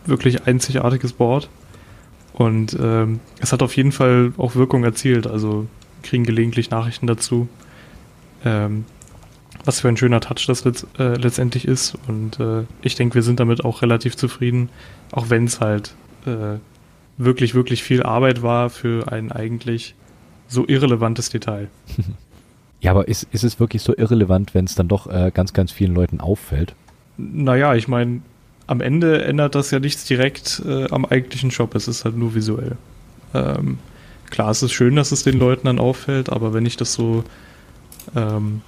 [0.06, 1.50] wirklich einzigartiges Board.
[2.34, 5.68] Und ähm, es hat auf jeden Fall auch Wirkung erzielt, also
[6.02, 7.48] kriegen gelegentlich Nachrichten dazu.
[8.46, 8.86] Ähm,
[9.66, 11.98] was für ein schöner Touch das letzt, äh, letztendlich ist.
[12.08, 14.70] Und äh, ich denke, wir sind damit auch relativ zufrieden,
[15.12, 15.94] auch wenn es halt
[16.26, 16.58] äh,
[17.18, 19.96] wirklich, wirklich viel Arbeit war für ein eigentlich
[20.48, 21.70] so irrelevantes Detail.
[22.82, 25.72] Ja, aber ist, ist es wirklich so irrelevant, wenn es dann doch äh, ganz, ganz
[25.72, 26.74] vielen Leuten auffällt?
[27.16, 28.22] Naja, ich meine,
[28.66, 32.34] am Ende ändert das ja nichts direkt äh, am eigentlichen Shop, es ist halt nur
[32.34, 32.78] visuell.
[33.36, 33.78] Ähm,
[34.32, 37.24] klar, es ist schön, dass es den Leuten dann auffällt, aber wenn ich das so,
[38.16, 38.62] ähm,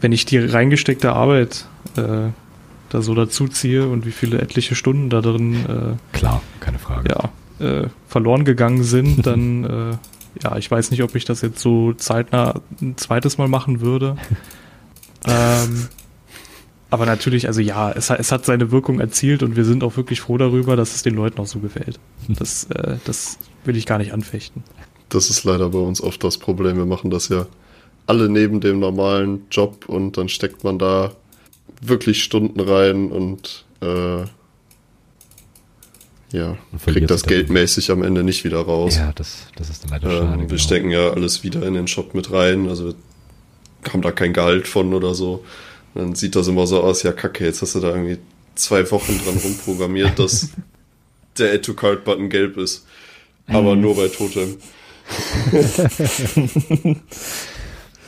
[0.00, 1.66] wenn ich die reingesteckte Arbeit
[1.96, 2.30] äh,
[2.90, 7.08] da so dazu ziehe und wie viele etliche Stunden da drin äh, Klar, keine Frage.
[7.10, 9.96] ja, äh, verloren gegangen sind, dann, äh,
[10.44, 14.16] ja, ich weiß nicht, ob ich das jetzt so zeitnah ein zweites Mal machen würde.
[15.26, 15.88] ähm,
[16.90, 19.96] aber natürlich, also ja, es, hat- es hat seine Wirkung erzielt und wir sind auch
[19.96, 21.98] wirklich froh darüber, dass es den Leuten auch so gefällt.
[22.28, 24.62] Das, äh, das will ich gar nicht anfechten.
[25.08, 26.76] Das ist leider bei uns oft das Problem.
[26.76, 27.46] Wir machen das ja
[28.06, 31.12] alle neben dem normalen Job und dann steckt man da
[31.80, 34.24] wirklich Stunden rein und äh,
[36.32, 37.38] ja, Und kriegt das sich dann.
[37.38, 38.96] geldmäßig am Ende nicht wieder raus.
[38.96, 40.32] Ja, das, das ist dann leider schade.
[40.32, 40.58] Ähm, wir genau.
[40.58, 42.94] stecken ja alles wieder in den Shop mit rein, also
[43.82, 45.44] wir haben da kein Gehalt von oder so.
[45.94, 48.18] Dann sieht das immer so aus, ja kacke, jetzt hast du da irgendwie
[48.54, 50.50] zwei Wochen dran rumprogrammiert, dass
[51.38, 52.86] der Add-to-Card-Button gelb ist.
[53.46, 54.56] Aber nur bei Totem.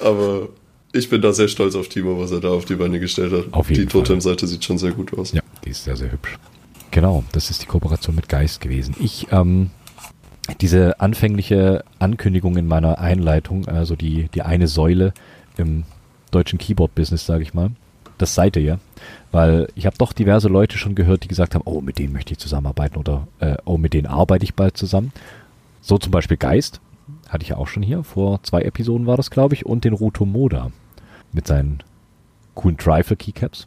[0.01, 0.49] Aber
[0.93, 3.53] ich bin da sehr stolz auf Timo, was er da auf die Beine gestellt hat.
[3.53, 3.87] Auf jeden die.
[3.87, 5.33] Totem-Seite sieht schon sehr gut aus.
[5.33, 6.39] Ja, die ist sehr, sehr hübsch.
[6.91, 8.95] Genau, das ist die Kooperation mit Geist gewesen.
[8.99, 9.71] Ich, ähm,
[10.61, 15.13] diese anfängliche Ankündigung in meiner Einleitung, also die, die eine Säule
[15.59, 15.85] im
[16.31, 17.71] deutschen Keyboard-Business, sage ich mal,
[18.17, 18.79] das seid ihr ja.
[19.31, 22.33] Weil ich habe doch diverse Leute schon gehört, die gesagt haben, oh, mit denen möchte
[22.33, 25.13] ich zusammenarbeiten oder äh, oh, mit denen arbeite ich bald zusammen.
[25.83, 26.81] So zum Beispiel Geist,
[27.29, 29.93] hatte ich ja auch schon hier, vor zwei Episoden war das, glaube ich, und den
[29.93, 30.71] Ruto Moda
[31.33, 31.83] mit seinen
[32.55, 33.67] coolen Trifle-Keycaps.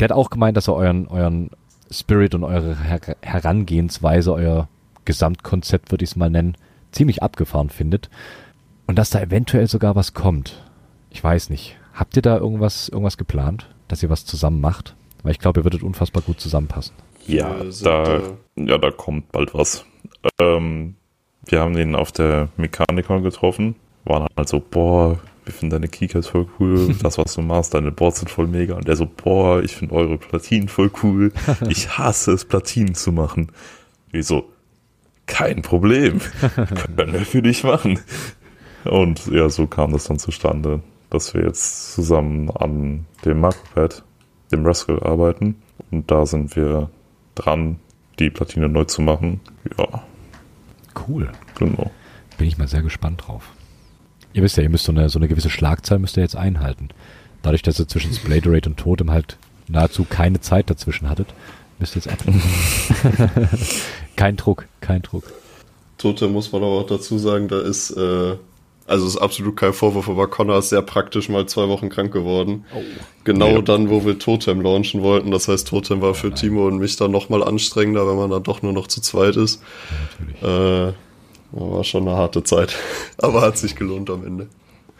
[0.00, 1.50] Der hat auch gemeint, dass er euren, euren
[1.90, 4.68] Spirit und eure Her Herangehensweise, euer
[5.04, 6.56] Gesamtkonzept, würde ich es mal nennen,
[6.90, 8.10] ziemlich abgefahren findet.
[8.86, 10.62] Und dass da eventuell sogar was kommt.
[11.10, 11.76] Ich weiß nicht.
[11.94, 14.96] Habt ihr da irgendwas, irgendwas geplant, dass ihr was zusammen macht?
[15.22, 16.94] Weil ich glaube, ihr würdet unfassbar gut zusammenpassen.
[17.26, 18.20] Ja, da,
[18.56, 19.84] ja, da kommt bald was.
[20.40, 20.94] Ähm,
[21.46, 26.28] wir haben ihn auf der Mechaniker getroffen, waren halt so, boah, wir finden deine Keycaps
[26.28, 28.74] voll cool, das, was du machst, deine Boards sind voll mega.
[28.74, 31.32] Und der so, boah, ich finde eure Platinen voll cool.
[31.68, 33.52] Ich hasse es, Platinen zu machen.
[34.10, 34.50] Wie so,
[35.26, 36.20] kein Problem.
[36.96, 38.00] Können wir für dich machen.
[38.84, 40.80] Und ja, so kam das dann zustande,
[41.10, 44.04] dass wir jetzt zusammen an dem Macropad,
[44.52, 45.56] dem Rascal, arbeiten.
[45.90, 46.90] Und da sind wir
[47.34, 47.78] dran,
[48.18, 49.40] die Platine neu zu machen.
[49.78, 50.02] Ja,
[51.08, 51.30] Cool.
[51.58, 51.90] genau.
[52.38, 53.50] Bin ich mal sehr gespannt drauf.
[54.32, 56.90] Ihr wisst ja, ihr müsst so eine, so eine gewisse Schlagzahl müsst ihr jetzt einhalten.
[57.42, 59.38] Dadurch, dass ihr zwischen Splaterate und Totem halt
[59.68, 61.28] nahezu keine Zeit dazwischen hattet,
[61.78, 62.18] müsst ihr jetzt ab.
[64.16, 65.24] kein Druck, kein Druck.
[65.98, 68.36] Tote muss man aber auch dazu sagen, da ist, äh,
[68.86, 72.64] also ist absolut kein Vorwurf, aber Connor ist sehr praktisch mal zwei Wochen krank geworden.
[73.24, 73.62] Genau Ja.
[73.62, 75.30] dann, wo wir Totem launchen wollten.
[75.30, 78.62] Das heißt, Totem war für Timo und mich dann nochmal anstrengender, wenn man dann doch
[78.62, 79.62] nur noch zu zweit ist.
[80.42, 80.92] Äh,
[81.52, 82.76] war schon eine harte Zeit.
[83.18, 84.48] aber hat sich gelohnt am Ende.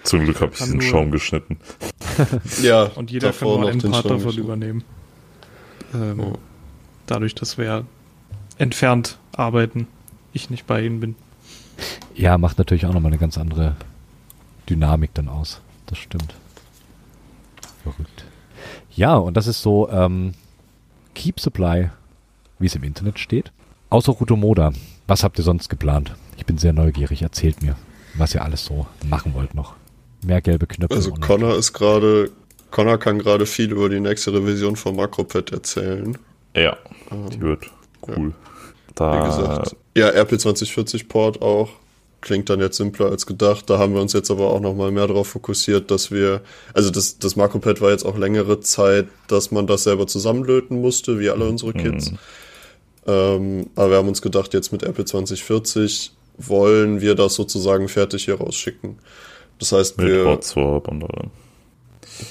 [0.05, 1.59] Zum Glück habe ich den Schaum geschnitten.
[2.63, 4.47] Ja, Und jeder kann nur noch einen den Part Schaum davon geschnitten.
[4.47, 4.85] übernehmen.
[5.95, 6.33] Ähm, Ja.
[7.07, 7.85] Dadurch, dass wir
[8.59, 9.87] entfernt arbeiten,
[10.33, 11.15] ich nicht bei ihnen bin.
[12.17, 13.77] Ja, macht natürlich auch nochmal eine ganz andere
[14.69, 15.61] Dynamik dann aus.
[15.87, 16.35] Das stimmt.
[17.83, 18.25] Verrückt.
[18.95, 20.33] Ja, und das ist so ähm,
[21.15, 21.91] Keep Supply,
[22.59, 23.53] wie es im Internet steht.
[23.91, 24.73] Außer Rutomoda.
[25.07, 26.15] Was habt ihr sonst geplant?
[26.37, 27.23] Ich bin sehr neugierig.
[27.23, 27.77] Erzählt mir,
[28.15, 29.75] was ihr alles so machen wollt noch.
[30.25, 30.97] Mehr gelbe Knöpfe.
[30.97, 32.33] Also Connor ist gerade,
[32.71, 36.19] Connor kann gerade viel über die nächste Revision von Macropad erzählen.
[36.57, 36.77] Ja,
[37.33, 37.71] die wird
[38.09, 38.29] cool.
[38.89, 41.69] Wie Da, gesagt, ja, RP2040 Port auch.
[42.27, 43.71] Klingt dann jetzt simpler als gedacht.
[43.71, 46.41] Da haben wir uns jetzt aber auch nochmal mehr darauf fokussiert, dass wir,
[46.75, 51.21] also das, das Macropad war jetzt auch längere Zeit, dass man das selber zusammenlöten musste,
[51.21, 52.11] wie alle unsere Kits.
[53.07, 58.39] Ähm, aber wir haben uns gedacht, jetzt mit RP2040 wollen wir das sozusagen fertig hier
[58.39, 58.99] rausschicken.
[59.61, 61.31] Das heißt, mit wir, Hotswap und allem.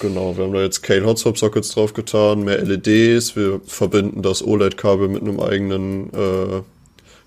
[0.02, 4.46] Genau, wir haben da jetzt Kale Hotstop Sockets drauf getan, mehr LEDs, wir verbinden das
[4.46, 6.64] OLED-Kabel mit einem eigenen äh,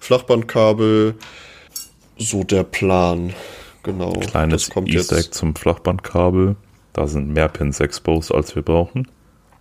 [0.01, 1.15] Flachbandkabel.
[2.19, 3.33] So der Plan.
[3.83, 4.13] Genau.
[4.13, 5.35] Kleines das kommt Easter Egg jetzt.
[5.35, 6.57] zum Flachbandkabel.
[6.93, 9.09] Da sind mehr Pins exposed, als wir brauchen.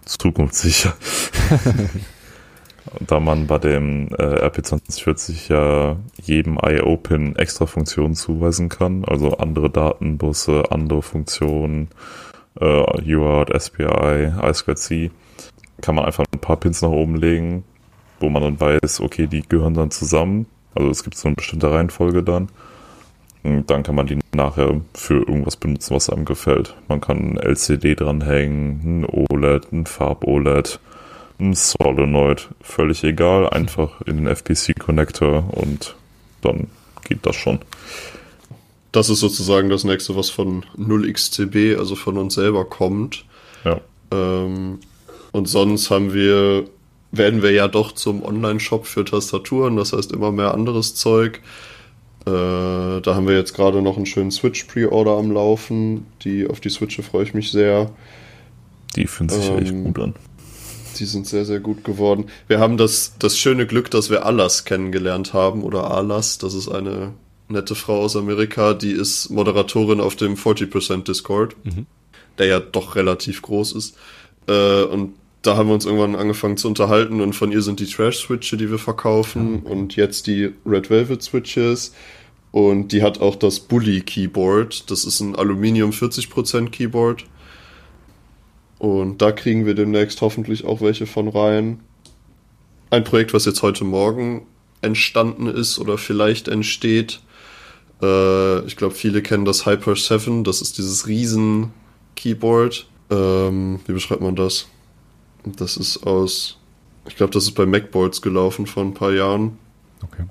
[0.05, 0.93] Zukunftssicher.
[3.01, 9.69] Da man bei dem äh, RP2040 ja jedem IO-Pin extra Funktionen zuweisen kann, also andere
[9.69, 11.89] Datenbusse, andere Funktionen,
[12.59, 15.11] äh, UART, SPI, I2C,
[15.81, 17.63] kann man einfach ein paar Pins nach oben legen,
[18.19, 20.47] wo man dann weiß, okay, die gehören dann zusammen.
[20.77, 22.49] Also es gibt so eine bestimmte Reihenfolge dann.
[23.43, 26.75] Und dann kann man die nachher für irgendwas benutzen, was einem gefällt.
[26.87, 30.79] Man kann ein LCD dranhängen, ein OLED, ein Farb-OLED,
[31.39, 33.49] ein Solenoid, völlig egal.
[33.49, 35.95] Einfach in den FPC-Connector und
[36.41, 36.67] dann
[37.03, 37.59] geht das schon.
[38.91, 43.25] Das ist sozusagen das nächste, was von 0xCB, also von uns selber kommt.
[43.63, 43.81] Ja.
[44.11, 44.79] Ähm,
[45.31, 46.65] und sonst haben wir,
[47.11, 51.41] werden wir ja doch zum Online-Shop für Tastaturen, das heißt immer mehr anderes Zeug.
[52.25, 56.05] Äh, da haben wir jetzt gerade noch einen schönen Switch-Pre-Order am Laufen.
[56.23, 57.91] Die, auf die Switche freue ich mich sehr.
[58.95, 60.15] Die fühlen sich Ähm, echt gut an.
[60.99, 62.25] Die sind sehr, sehr gut geworden.
[62.47, 66.37] Wir haben das, das schöne Glück, dass wir Alas kennengelernt haben oder Alas.
[66.39, 67.13] Das ist eine
[67.47, 71.55] nette Frau aus Amerika, die ist Moderatorin auf dem 40% Discord,
[72.37, 73.95] der ja doch relativ groß ist.
[74.47, 75.13] Äh, und
[75.47, 78.69] da haben wir uns irgendwann angefangen zu unterhalten und von ihr sind die Trash-Switche, die
[78.69, 81.93] wir verkaufen und jetzt die Red Velvet Switches.
[82.51, 84.91] Und die hat auch das Bully Keyboard.
[84.91, 87.25] Das ist ein Aluminium 40% Keyboard.
[88.77, 91.79] Und da kriegen wir demnächst hoffentlich auch welche von rein.
[92.89, 94.45] Ein Projekt, was jetzt heute Morgen
[94.81, 97.21] entstanden ist oder vielleicht entsteht.
[98.01, 100.43] Äh, ich glaube, viele kennen das Hyper 7.
[100.43, 101.71] Das ist dieses riesen
[102.15, 102.87] Keyboard.
[103.09, 104.67] Ähm, wie beschreibt man das?
[105.55, 106.57] Das ist aus,
[107.07, 109.57] ich glaube, das ist bei Macboards gelaufen vor ein paar Jahren.
[110.03, 110.25] Okay.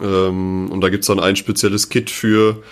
[0.00, 2.62] Ähm, und da gibt's dann ein spezielles Kit für.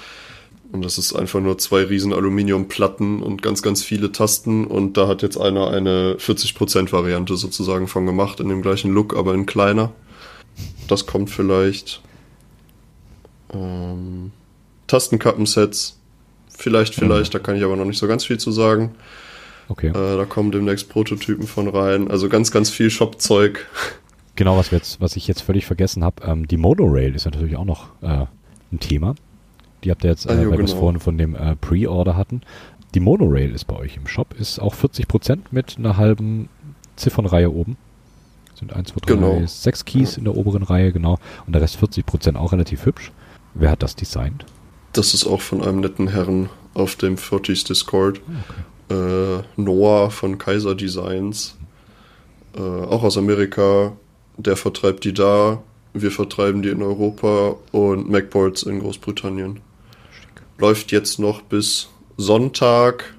[0.73, 4.67] Und das ist einfach nur zwei riesen Aluminiumplatten und ganz, ganz viele Tasten.
[4.67, 9.17] Und da hat jetzt einer eine 40% Variante sozusagen von gemacht, in dem gleichen Look,
[9.17, 9.93] aber in kleiner.
[10.87, 12.01] Das kommt vielleicht.
[13.53, 14.31] Ähm,
[14.87, 15.97] Tastenkappensets.
[16.57, 18.95] Vielleicht, vielleicht, da kann ich aber noch nicht so ganz viel zu sagen.
[19.71, 19.89] Okay.
[19.89, 22.11] Äh, da kommen demnächst Prototypen von rein.
[22.11, 23.67] Also ganz, ganz viel Shop-Zeug.
[24.37, 27.31] Genau, was wir jetzt, was ich jetzt völlig vergessen habe, ähm, die Monorail ist ja
[27.31, 28.25] natürlich auch noch äh,
[28.73, 29.15] ein Thema.
[29.85, 30.81] Die habt ihr jetzt, äh, Ah, jo, weil wir es genau.
[30.81, 32.41] vorhin von dem äh, Pre-Order hatten.
[32.95, 36.49] Die Monorail ist bei euch im Shop, ist auch 40% mit einer halben
[36.97, 37.77] Ziffernreihe oben.
[38.59, 39.43] Sind 1, 2, 3, Genau.
[39.47, 41.19] 6 Keys in der oberen Reihe, genau.
[41.47, 43.13] Und der Rest 40% auch relativ hübsch.
[43.53, 44.47] Wer hat das designt?
[44.95, 48.23] Das ist auch von einem netten Herrn auf dem 40s Discord.
[48.91, 51.57] Äh, Noah von Kaiser Designs,
[52.57, 53.93] äh, auch aus Amerika,
[54.37, 55.63] der vertreibt die da.
[55.93, 59.61] Wir vertreiben die in Europa und MacBoards in Großbritannien.
[60.59, 63.15] Läuft jetzt noch bis Sonntag.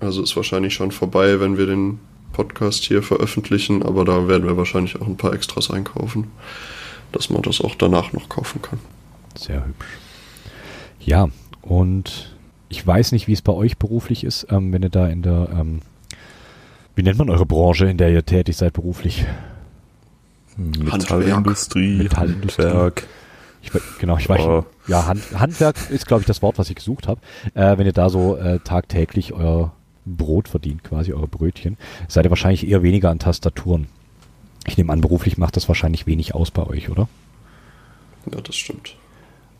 [0.00, 2.00] Also ist wahrscheinlich schon vorbei, wenn wir den
[2.32, 6.30] Podcast hier veröffentlichen, aber da werden wir wahrscheinlich auch ein paar Extras einkaufen,
[7.12, 8.80] dass man das auch danach noch kaufen kann.
[9.36, 9.86] Sehr hübsch.
[11.00, 11.28] Ja,
[11.62, 12.33] und
[12.74, 15.48] ich weiß nicht, wie es bei euch beruflich ist, ähm, wenn ihr da in der,
[15.52, 15.80] ähm,
[16.96, 19.24] wie nennt man eure Branche, in der ihr tätig seid beruflich?
[20.56, 22.64] Metallindustrie, Metallindustrie.
[22.64, 23.06] Handwerk.
[23.62, 24.56] Ich, genau, ich weiß Oh.
[24.58, 24.88] nicht.
[24.88, 27.20] Ja, Hand, Handwerk ist, glaube ich, das Wort, was ich gesucht habe.
[27.54, 29.72] Äh, wenn ihr da so äh, tagtäglich euer
[30.04, 33.86] Brot verdient, quasi eure Brötchen, seid ihr wahrscheinlich eher weniger an Tastaturen.
[34.66, 37.08] Ich nehme an, beruflich macht das wahrscheinlich wenig aus bei euch, oder?
[38.32, 38.96] Ja, das stimmt.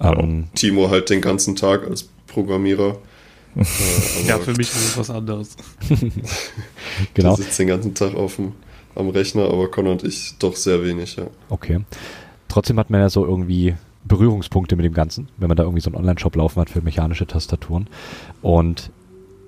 [0.01, 0.19] Ja.
[0.19, 2.99] Ähm, Timo halt den ganzen Tag als Programmierer.
[3.57, 5.57] äh, Ja, für mich ist es was anderes.
[7.15, 7.37] genau.
[7.37, 8.53] Der sitzt den ganzen Tag auf dem,
[8.95, 11.27] am Rechner, aber Con und ich doch sehr wenig, ja.
[11.49, 11.81] Okay.
[12.49, 13.75] Trotzdem hat man ja so irgendwie
[14.05, 17.27] Berührungspunkte mit dem Ganzen, wenn man da irgendwie so einen Online-Shop laufen hat für mechanische
[17.27, 17.89] Tastaturen.
[18.43, 18.91] Und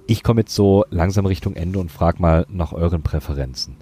[0.07, 3.77] ich komme jetzt so langsam Richtung Ende und frage mal nach euren Präferenzen.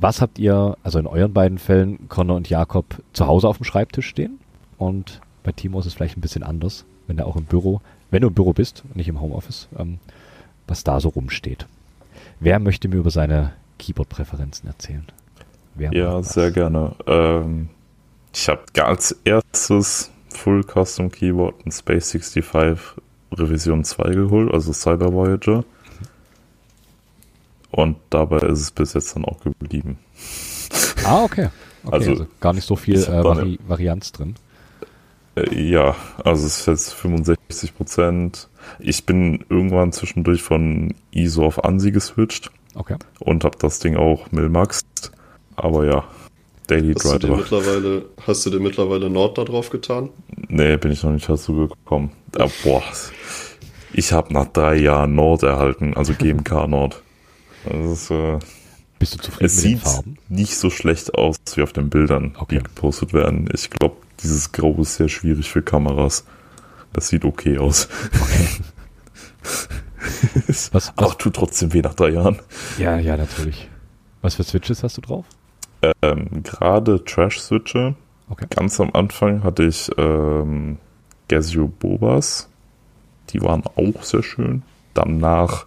[0.00, 3.64] Was habt ihr, also in euren beiden Fällen, Connor und Jakob, zu Hause auf dem
[3.64, 4.40] Schreibtisch stehen?
[4.76, 7.80] Und bei Timo ist es vielleicht ein bisschen anders, wenn er auch im Büro,
[8.10, 9.98] wenn du im Büro bist und nicht im Homeoffice, ähm,
[10.66, 11.66] was da so rumsteht.
[12.40, 15.06] Wer möchte mir über seine Keyboard-Präferenzen erzählen?
[15.74, 16.94] Wer Ja, sehr gerne.
[17.06, 17.68] Ähm,
[18.34, 25.12] ich habe als erstes Full Custom Keyboard ein Space 65 Revision 2 geholt, also Cyber
[25.12, 25.64] Voyager.
[27.70, 29.98] Und dabei ist es bis jetzt dann auch geblieben.
[31.04, 31.48] Ah, okay.
[31.84, 34.34] okay also, Also, gar nicht so viel äh, Vari Varianz drin.
[35.36, 38.48] Äh, ja, also es ist jetzt 65 Prozent.
[38.78, 42.96] Ich bin irgendwann zwischendurch von ISO auf ANSI geswitcht Okay.
[43.20, 45.12] und habe das Ding auch milmaxed.
[45.56, 46.04] Aber ja,
[46.68, 47.36] Daily Hast du, dir Driver.
[47.36, 50.10] mittlerweile, hast du dir mittlerweile Nord da drauf getan?
[50.48, 52.12] Nee, bin ich noch nicht dazu gekommen.
[52.38, 52.82] Ah, boah,
[53.92, 57.02] ich habe nach drei Jahren Nord erhalten, also GMK Nord.
[57.64, 58.38] Das ist, äh,
[59.02, 60.18] Bist du zufrieden es mit den sieht Farben?
[60.28, 62.58] nicht so schlecht aus wie auf den Bildern, Okay.
[62.58, 63.48] die gepostet werden.
[63.52, 66.24] Ich glaube, dieses Grau ist sehr schwierig für Kameras.
[66.92, 67.88] Das sieht okay aus.
[70.46, 72.38] Was, was, Aber tut trotzdem weh nach drei Jahren.
[72.78, 73.68] ja, ja, natürlich.
[74.20, 75.24] Was für Switches hast du drauf?
[76.02, 77.96] Ähm, Gerade Trash-Switche.
[78.28, 78.46] Okay.
[78.54, 80.78] Ganz am Anfang hatte ich ähm,
[81.28, 82.48] Casio Bobas.
[83.30, 84.62] Die waren auch sehr schön.
[84.94, 85.66] Danach,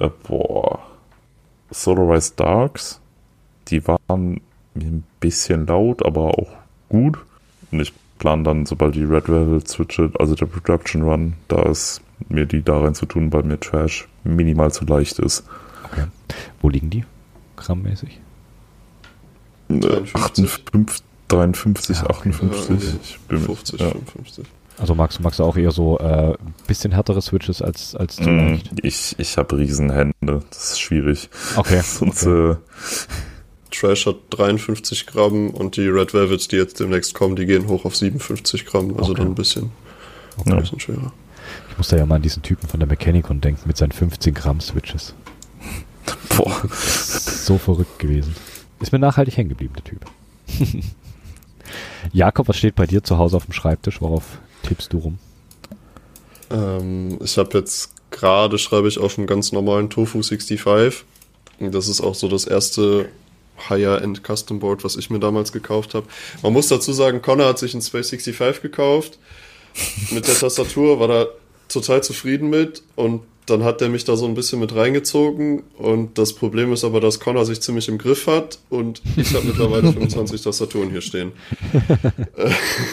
[0.00, 0.80] äh, boah,
[1.70, 3.00] Solarise Darks.
[3.68, 4.40] Die waren
[4.74, 6.52] mir ein bisschen laut, aber auch
[6.88, 7.18] gut.
[7.70, 12.00] Und ich plane dann, sobald die Red Velvet Switche, also der Production Run, da ist
[12.28, 15.44] mir die da rein zu tun, weil mir Trash minimal zu leicht ist.
[15.84, 16.04] Okay.
[16.60, 17.04] Wo liegen die?
[17.56, 18.20] Grammmäßig?
[19.68, 20.44] Äh, 53.
[20.44, 22.28] 58, 53, Ja, okay.
[22.30, 22.84] 58.
[22.92, 23.88] Ja, ich bin mir- 50, ja.
[23.90, 24.46] 55.
[24.78, 26.34] Also magst, du- magst du auch eher so äh,
[26.66, 28.60] bisschen härtere Switches als, als zu Mm?
[28.82, 31.28] Ich, ich habe Riesenhände, das ist schwierig.
[31.56, 31.80] Okay.
[31.84, 32.50] Sonst, okay.
[32.52, 32.56] äh,
[33.70, 37.84] Trash hat 53 Gramm und die Red Velvets, die jetzt demnächst kommen, die gehen hoch
[37.84, 39.22] auf 57 Gramm, also Okay.
[39.22, 39.70] dann ein bisschen,
[40.36, 40.52] okay.
[40.52, 41.12] ein bisschen schwerer.
[41.70, 44.32] Ich muss da ja mal an diesen Typen von der Mechanicon denken mit seinen 15
[44.34, 45.14] Gramm Switches.
[46.36, 48.34] boah, So verrückt gewesen.
[48.80, 50.04] Ist mir nachhaltig hängen geblieben, der Typ.
[52.12, 54.00] Jakob, was steht bei dir zu Hause auf dem Schreibtisch?
[54.00, 55.18] Worauf tippst du rum?
[56.50, 61.04] Ähm, ich habe jetzt gerade, schreibe ich auf einem ganz normalen Tofu 65.
[61.60, 63.08] Und das ist auch so das erste
[63.68, 66.06] Higher-End Custom Board, was ich mir damals gekauft habe.
[66.42, 69.18] Man muss dazu sagen, Connor hat sich ein Space 65 gekauft.
[70.10, 71.28] Mit der Tastatur war er
[71.68, 76.16] total zufrieden mit und dann hat er mich da so ein bisschen mit reingezogen und
[76.16, 79.92] das Problem ist aber, dass Connor sich ziemlich im Griff hat und ich habe mittlerweile
[79.92, 81.32] 25 Tastaturen hier stehen.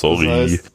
[0.00, 0.26] sorry.
[0.26, 0.72] Das heißt,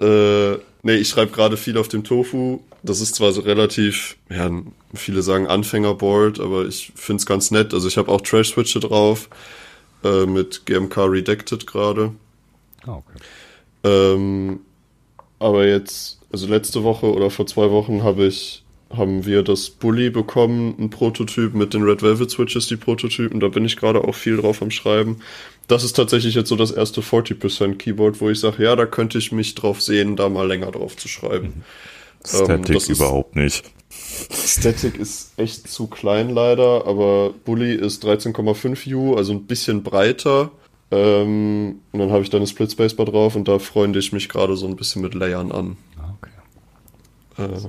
[0.00, 2.60] äh, nee, ich schreibe gerade viel auf dem Tofu.
[2.82, 4.50] Das ist zwar so relativ, ja,
[4.94, 7.74] viele sagen Anfängerboard, aber ich finde es ganz nett.
[7.74, 9.28] Also ich habe auch Trash-Switche drauf
[10.02, 12.12] äh, mit GMK Redacted gerade.
[12.86, 13.18] Ah, okay.
[13.84, 14.60] Ähm,
[15.38, 20.10] aber jetzt, also letzte Woche oder vor zwei Wochen habe ich, haben wir das Bully
[20.10, 23.40] bekommen, ein Prototyp mit den Red Velvet Switches, die Prototypen.
[23.40, 25.20] Da bin ich gerade auch viel drauf am Schreiben.
[25.70, 29.18] Das ist tatsächlich jetzt so das erste 40% Keyboard, wo ich sage, ja, da könnte
[29.18, 31.62] ich mich drauf sehen, da mal länger drauf zu schreiben.
[32.26, 33.70] Static ähm, das ist- überhaupt nicht.
[33.88, 40.50] Static ist echt zu klein leider, aber Bully ist 13,5 U, also ein bisschen breiter.
[40.90, 44.28] Ähm, und dann habe ich da eine Split Spacebar drauf und da freunde ich mich
[44.28, 45.76] gerade so ein bisschen mit Layern an.
[45.96, 47.44] Ah, okay.
[47.54, 47.68] Äh,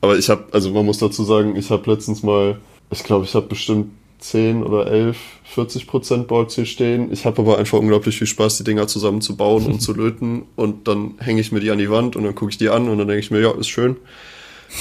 [0.00, 2.58] aber ich habe, also man muss dazu sagen, ich habe letztens mal,
[2.90, 3.90] ich glaube, ich habe bestimmt
[4.22, 7.12] 10 oder 11, 40 Prozent hier stehen.
[7.12, 10.44] Ich habe aber einfach unglaublich viel Spaß, die Dinger zusammenzubauen und zu löten.
[10.56, 12.88] Und dann hänge ich mir die an die Wand und dann gucke ich die an
[12.88, 13.96] und dann denke ich mir, ja, ist schön.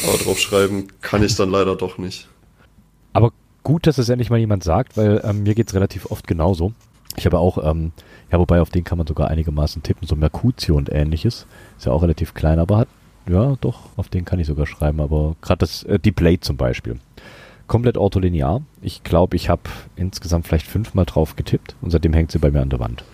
[0.07, 2.29] Aber draufschreiben kann ich dann leider doch nicht.
[3.13, 3.33] Aber
[3.63, 6.71] gut, dass es endlich mal jemand sagt, weil ähm, mir geht's relativ oft genauso.
[7.17, 7.91] Ich habe auch, ähm,
[8.31, 11.45] ja, wobei auf den kann man sogar einigermaßen tippen, so Mercutio und ähnliches.
[11.77, 12.87] Ist ja auch relativ klein, aber hat,
[13.27, 16.57] ja, doch, auf den kann ich sogar schreiben, aber gerade das, äh, die Blade zum
[16.57, 16.99] Beispiel.
[17.71, 18.63] Komplett ortholinear.
[18.81, 19.61] Ich glaube, ich habe
[19.95, 23.05] insgesamt vielleicht fünfmal drauf getippt und seitdem hängt sie bei mir an der Wand.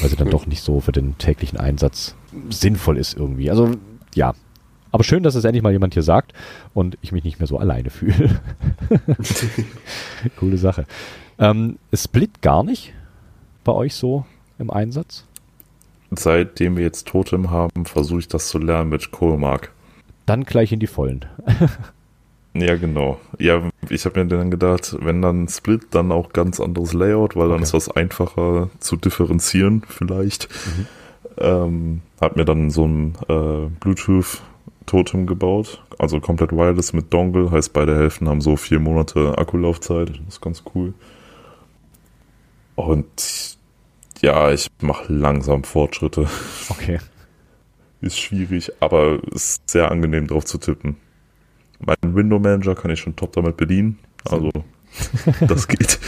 [0.00, 2.14] Weil sie dann doch nicht so für den täglichen Einsatz
[2.50, 3.50] sinnvoll ist irgendwie.
[3.50, 3.72] Also,
[4.14, 4.32] ja.
[4.92, 6.34] Aber schön, dass es endlich mal jemand hier sagt
[6.72, 8.40] und ich mich nicht mehr so alleine fühle.
[10.36, 10.86] Coole Sache.
[11.40, 12.92] Ähm, Split gar nicht
[13.64, 14.24] bei euch so
[14.60, 15.24] im Einsatz?
[16.12, 19.72] Seitdem wir jetzt Totem haben, versuche ich das zu lernen mit Kohlmark.
[20.26, 21.24] Dann gleich in die Vollen.
[22.60, 23.18] ja, genau.
[23.38, 27.48] Ja, ich habe mir dann gedacht, wenn dann Split, dann auch ganz anderes Layout, weil
[27.48, 27.64] dann okay.
[27.64, 30.48] ist was einfacher zu differenzieren vielleicht.
[30.66, 30.86] Mhm.
[31.38, 37.72] Ähm, hab mir dann so ein äh, Bluetooth-Totem gebaut, also komplett wireless mit Dongle, heißt
[37.72, 40.94] beide Hälften haben so vier Monate Akkulaufzeit, das ist ganz cool.
[42.74, 43.56] Und
[44.20, 46.28] ja, ich mache langsam Fortschritte.
[46.68, 46.98] Okay.
[48.00, 50.96] Ist schwierig, aber ist sehr angenehm drauf zu tippen.
[51.78, 53.98] Meinen Window Manager kann ich schon top damit bedienen.
[54.28, 54.50] Also,
[55.46, 55.98] das geht.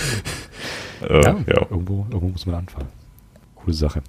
[1.02, 2.88] äh, ja, ja, Irgendwo, irgendwo muss man anfangen.
[3.54, 4.02] Coole Sache.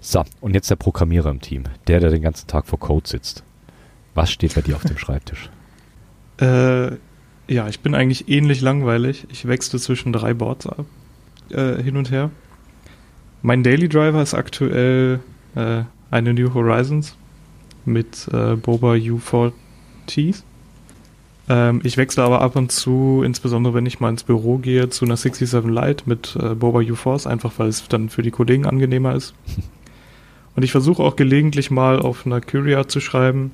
[0.00, 1.64] So, und jetzt der Programmierer im Team.
[1.86, 3.42] Der, der den ganzen Tag vor Code sitzt.
[4.14, 5.50] Was steht bei dir auf dem Schreibtisch?
[6.40, 6.92] Äh,
[7.48, 9.26] ja, ich bin eigentlich ähnlich langweilig.
[9.28, 10.86] Ich wechsle zwischen drei Boards ab
[11.50, 12.30] äh, hin und her.
[13.42, 15.20] Mein Daily Driver ist aktuell
[15.54, 17.16] äh, eine New Horizons
[17.84, 20.42] mit äh, Boba U4T.
[21.48, 25.04] Ähm, ich wechsle aber ab und zu, insbesondere wenn ich mal ins Büro gehe, zu
[25.04, 29.14] einer 67 Lite mit äh, Boba U4s, einfach weil es dann für die Kollegen angenehmer
[29.14, 29.34] ist.
[30.56, 33.52] Und ich versuche auch gelegentlich mal auf einer Curia zu schreiben.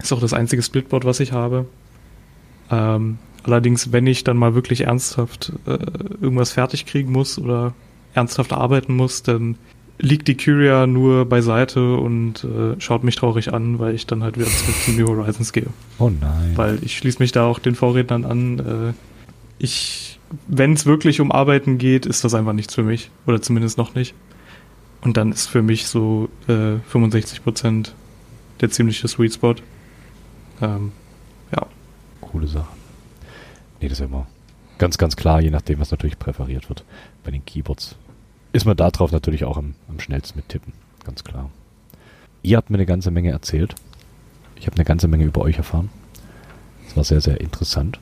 [0.00, 1.66] Ist auch das einzige Splitboard, was ich habe.
[2.70, 5.78] Ähm, Allerdings, wenn ich dann mal wirklich ernsthaft äh,
[6.20, 7.74] irgendwas fertig kriegen muss oder
[8.14, 9.56] ernsthaft arbeiten muss, dann
[9.98, 14.36] liegt die Curia nur beiseite und äh, schaut mich traurig an, weil ich dann halt
[14.36, 15.68] wieder zurück zu New Horizons gehe.
[15.98, 16.52] Oh nein.
[16.56, 18.58] Weil ich schließe mich da auch den Vorrednern an.
[18.58, 18.92] Äh,
[19.58, 20.18] ich,
[20.48, 23.10] wenn es wirklich um Arbeiten geht, ist das einfach nichts für mich.
[23.26, 24.14] Oder zumindest noch nicht.
[25.02, 27.90] Und dann ist für mich so äh, 65%
[28.60, 29.54] der ziemliche Sweet Spot.
[30.60, 30.92] Ähm,
[31.54, 31.66] ja.
[32.20, 32.72] Coole Sache.
[33.80, 34.26] Nee, das ist immer
[34.78, 36.84] ganz, ganz klar, je nachdem, was natürlich präferiert wird.
[37.22, 37.96] Bei den Keyboards
[38.54, 40.72] ist man darauf natürlich auch am, am schnellsten mit tippen.
[41.04, 41.50] Ganz klar.
[42.42, 43.74] Ihr habt mir eine ganze Menge erzählt.
[44.54, 45.90] Ich habe eine ganze Menge über euch erfahren.
[46.86, 47.98] Das war sehr, sehr interessant.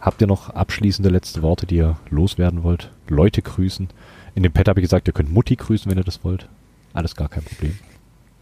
[0.00, 2.90] Habt ihr noch abschließende letzte Worte, die ihr loswerden wollt?
[3.06, 3.88] Leute grüßen.
[4.34, 6.48] In dem Pad habe ich gesagt, ihr könnt Mutti grüßen, wenn ihr das wollt.
[6.92, 7.78] Alles gar kein Problem.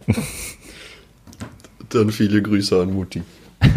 [1.91, 3.23] Dann viele Grüße an Mutti.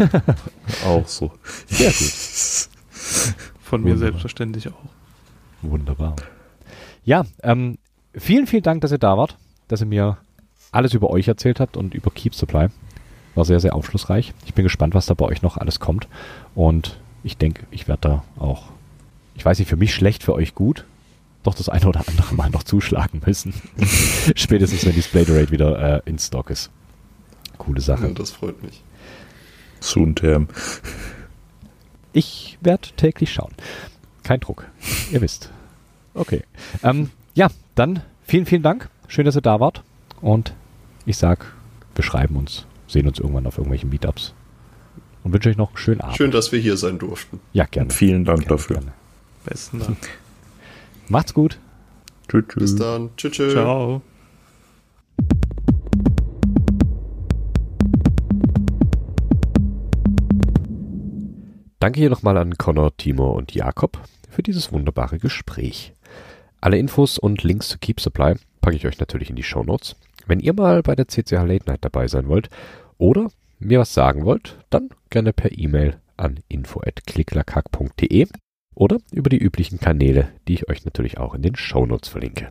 [0.86, 1.32] auch so.
[1.66, 2.12] Sehr gut.
[3.60, 3.98] Von mir Wunderbar.
[3.98, 4.84] selbstverständlich auch.
[5.60, 6.16] Wunderbar.
[7.04, 7.78] Ja, ähm,
[8.14, 9.36] vielen, vielen Dank, dass ihr da wart,
[9.68, 10.18] dass ihr mir
[10.70, 12.68] alles über euch erzählt habt und über Keep Supply.
[13.34, 14.32] War sehr, sehr aufschlussreich.
[14.46, 16.06] Ich bin gespannt, was da bei euch noch alles kommt.
[16.54, 18.64] Und ich denke, ich werde da auch,
[19.34, 20.84] ich weiß nicht, für mich schlecht, für euch gut,
[21.42, 23.54] doch das eine oder andere Mal noch zuschlagen müssen.
[24.36, 26.70] Spätestens, wenn die Splay wieder äh, in Stock ist.
[27.58, 28.06] Coole Sache.
[28.06, 28.82] Ja, das freut mich.
[29.80, 30.48] Soon term.
[32.12, 33.52] Ich werde täglich schauen.
[34.22, 34.68] Kein Druck.
[35.10, 35.50] Ihr wisst.
[36.14, 36.42] Okay.
[36.82, 38.88] Ähm, ja, dann vielen, vielen Dank.
[39.08, 39.82] Schön, dass ihr da wart.
[40.20, 40.54] Und
[41.06, 41.52] ich sag,
[41.94, 44.34] wir schreiben uns, sehen uns irgendwann auf irgendwelchen Meetups.
[45.24, 46.16] Und wünsche euch noch einen schönen Abend.
[46.16, 47.40] Schön, dass wir hier sein durften.
[47.52, 47.90] Ja, gerne.
[47.90, 48.76] Vielen Dank gerne, dafür.
[48.76, 48.92] Gerne.
[49.44, 49.98] Besten Dank.
[51.08, 51.58] Macht's gut.
[52.28, 52.44] Tschüss.
[52.54, 53.10] Bis dann.
[53.16, 53.32] Tschüss.
[53.32, 53.52] Tschüss.
[53.52, 54.02] Ciao.
[61.78, 63.98] Danke hier nochmal an Connor, Timo und Jakob
[64.30, 65.92] für dieses wunderbare Gespräch.
[66.62, 69.96] Alle Infos und Links zu Keep Supply packe ich euch natürlich in die Show Notes.
[70.26, 72.50] Wenn ihr mal bei der CCH Late Night dabei sein wollt
[72.98, 78.28] oder mir was sagen wollt, dann gerne per E-Mail an info@klicklackhack.de
[78.76, 82.50] oder über die üblichen Kanäle, die ich euch natürlich auch in den Show Notes verlinke.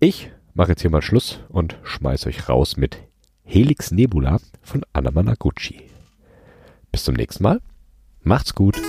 [0.00, 2.98] Ich mache jetzt hier mal Schluss und schmeiß euch raus mit
[3.44, 5.82] Helix Nebula von Anna Managuchi.
[6.90, 7.60] Bis zum nächsten Mal
[8.24, 8.80] Macht's gut.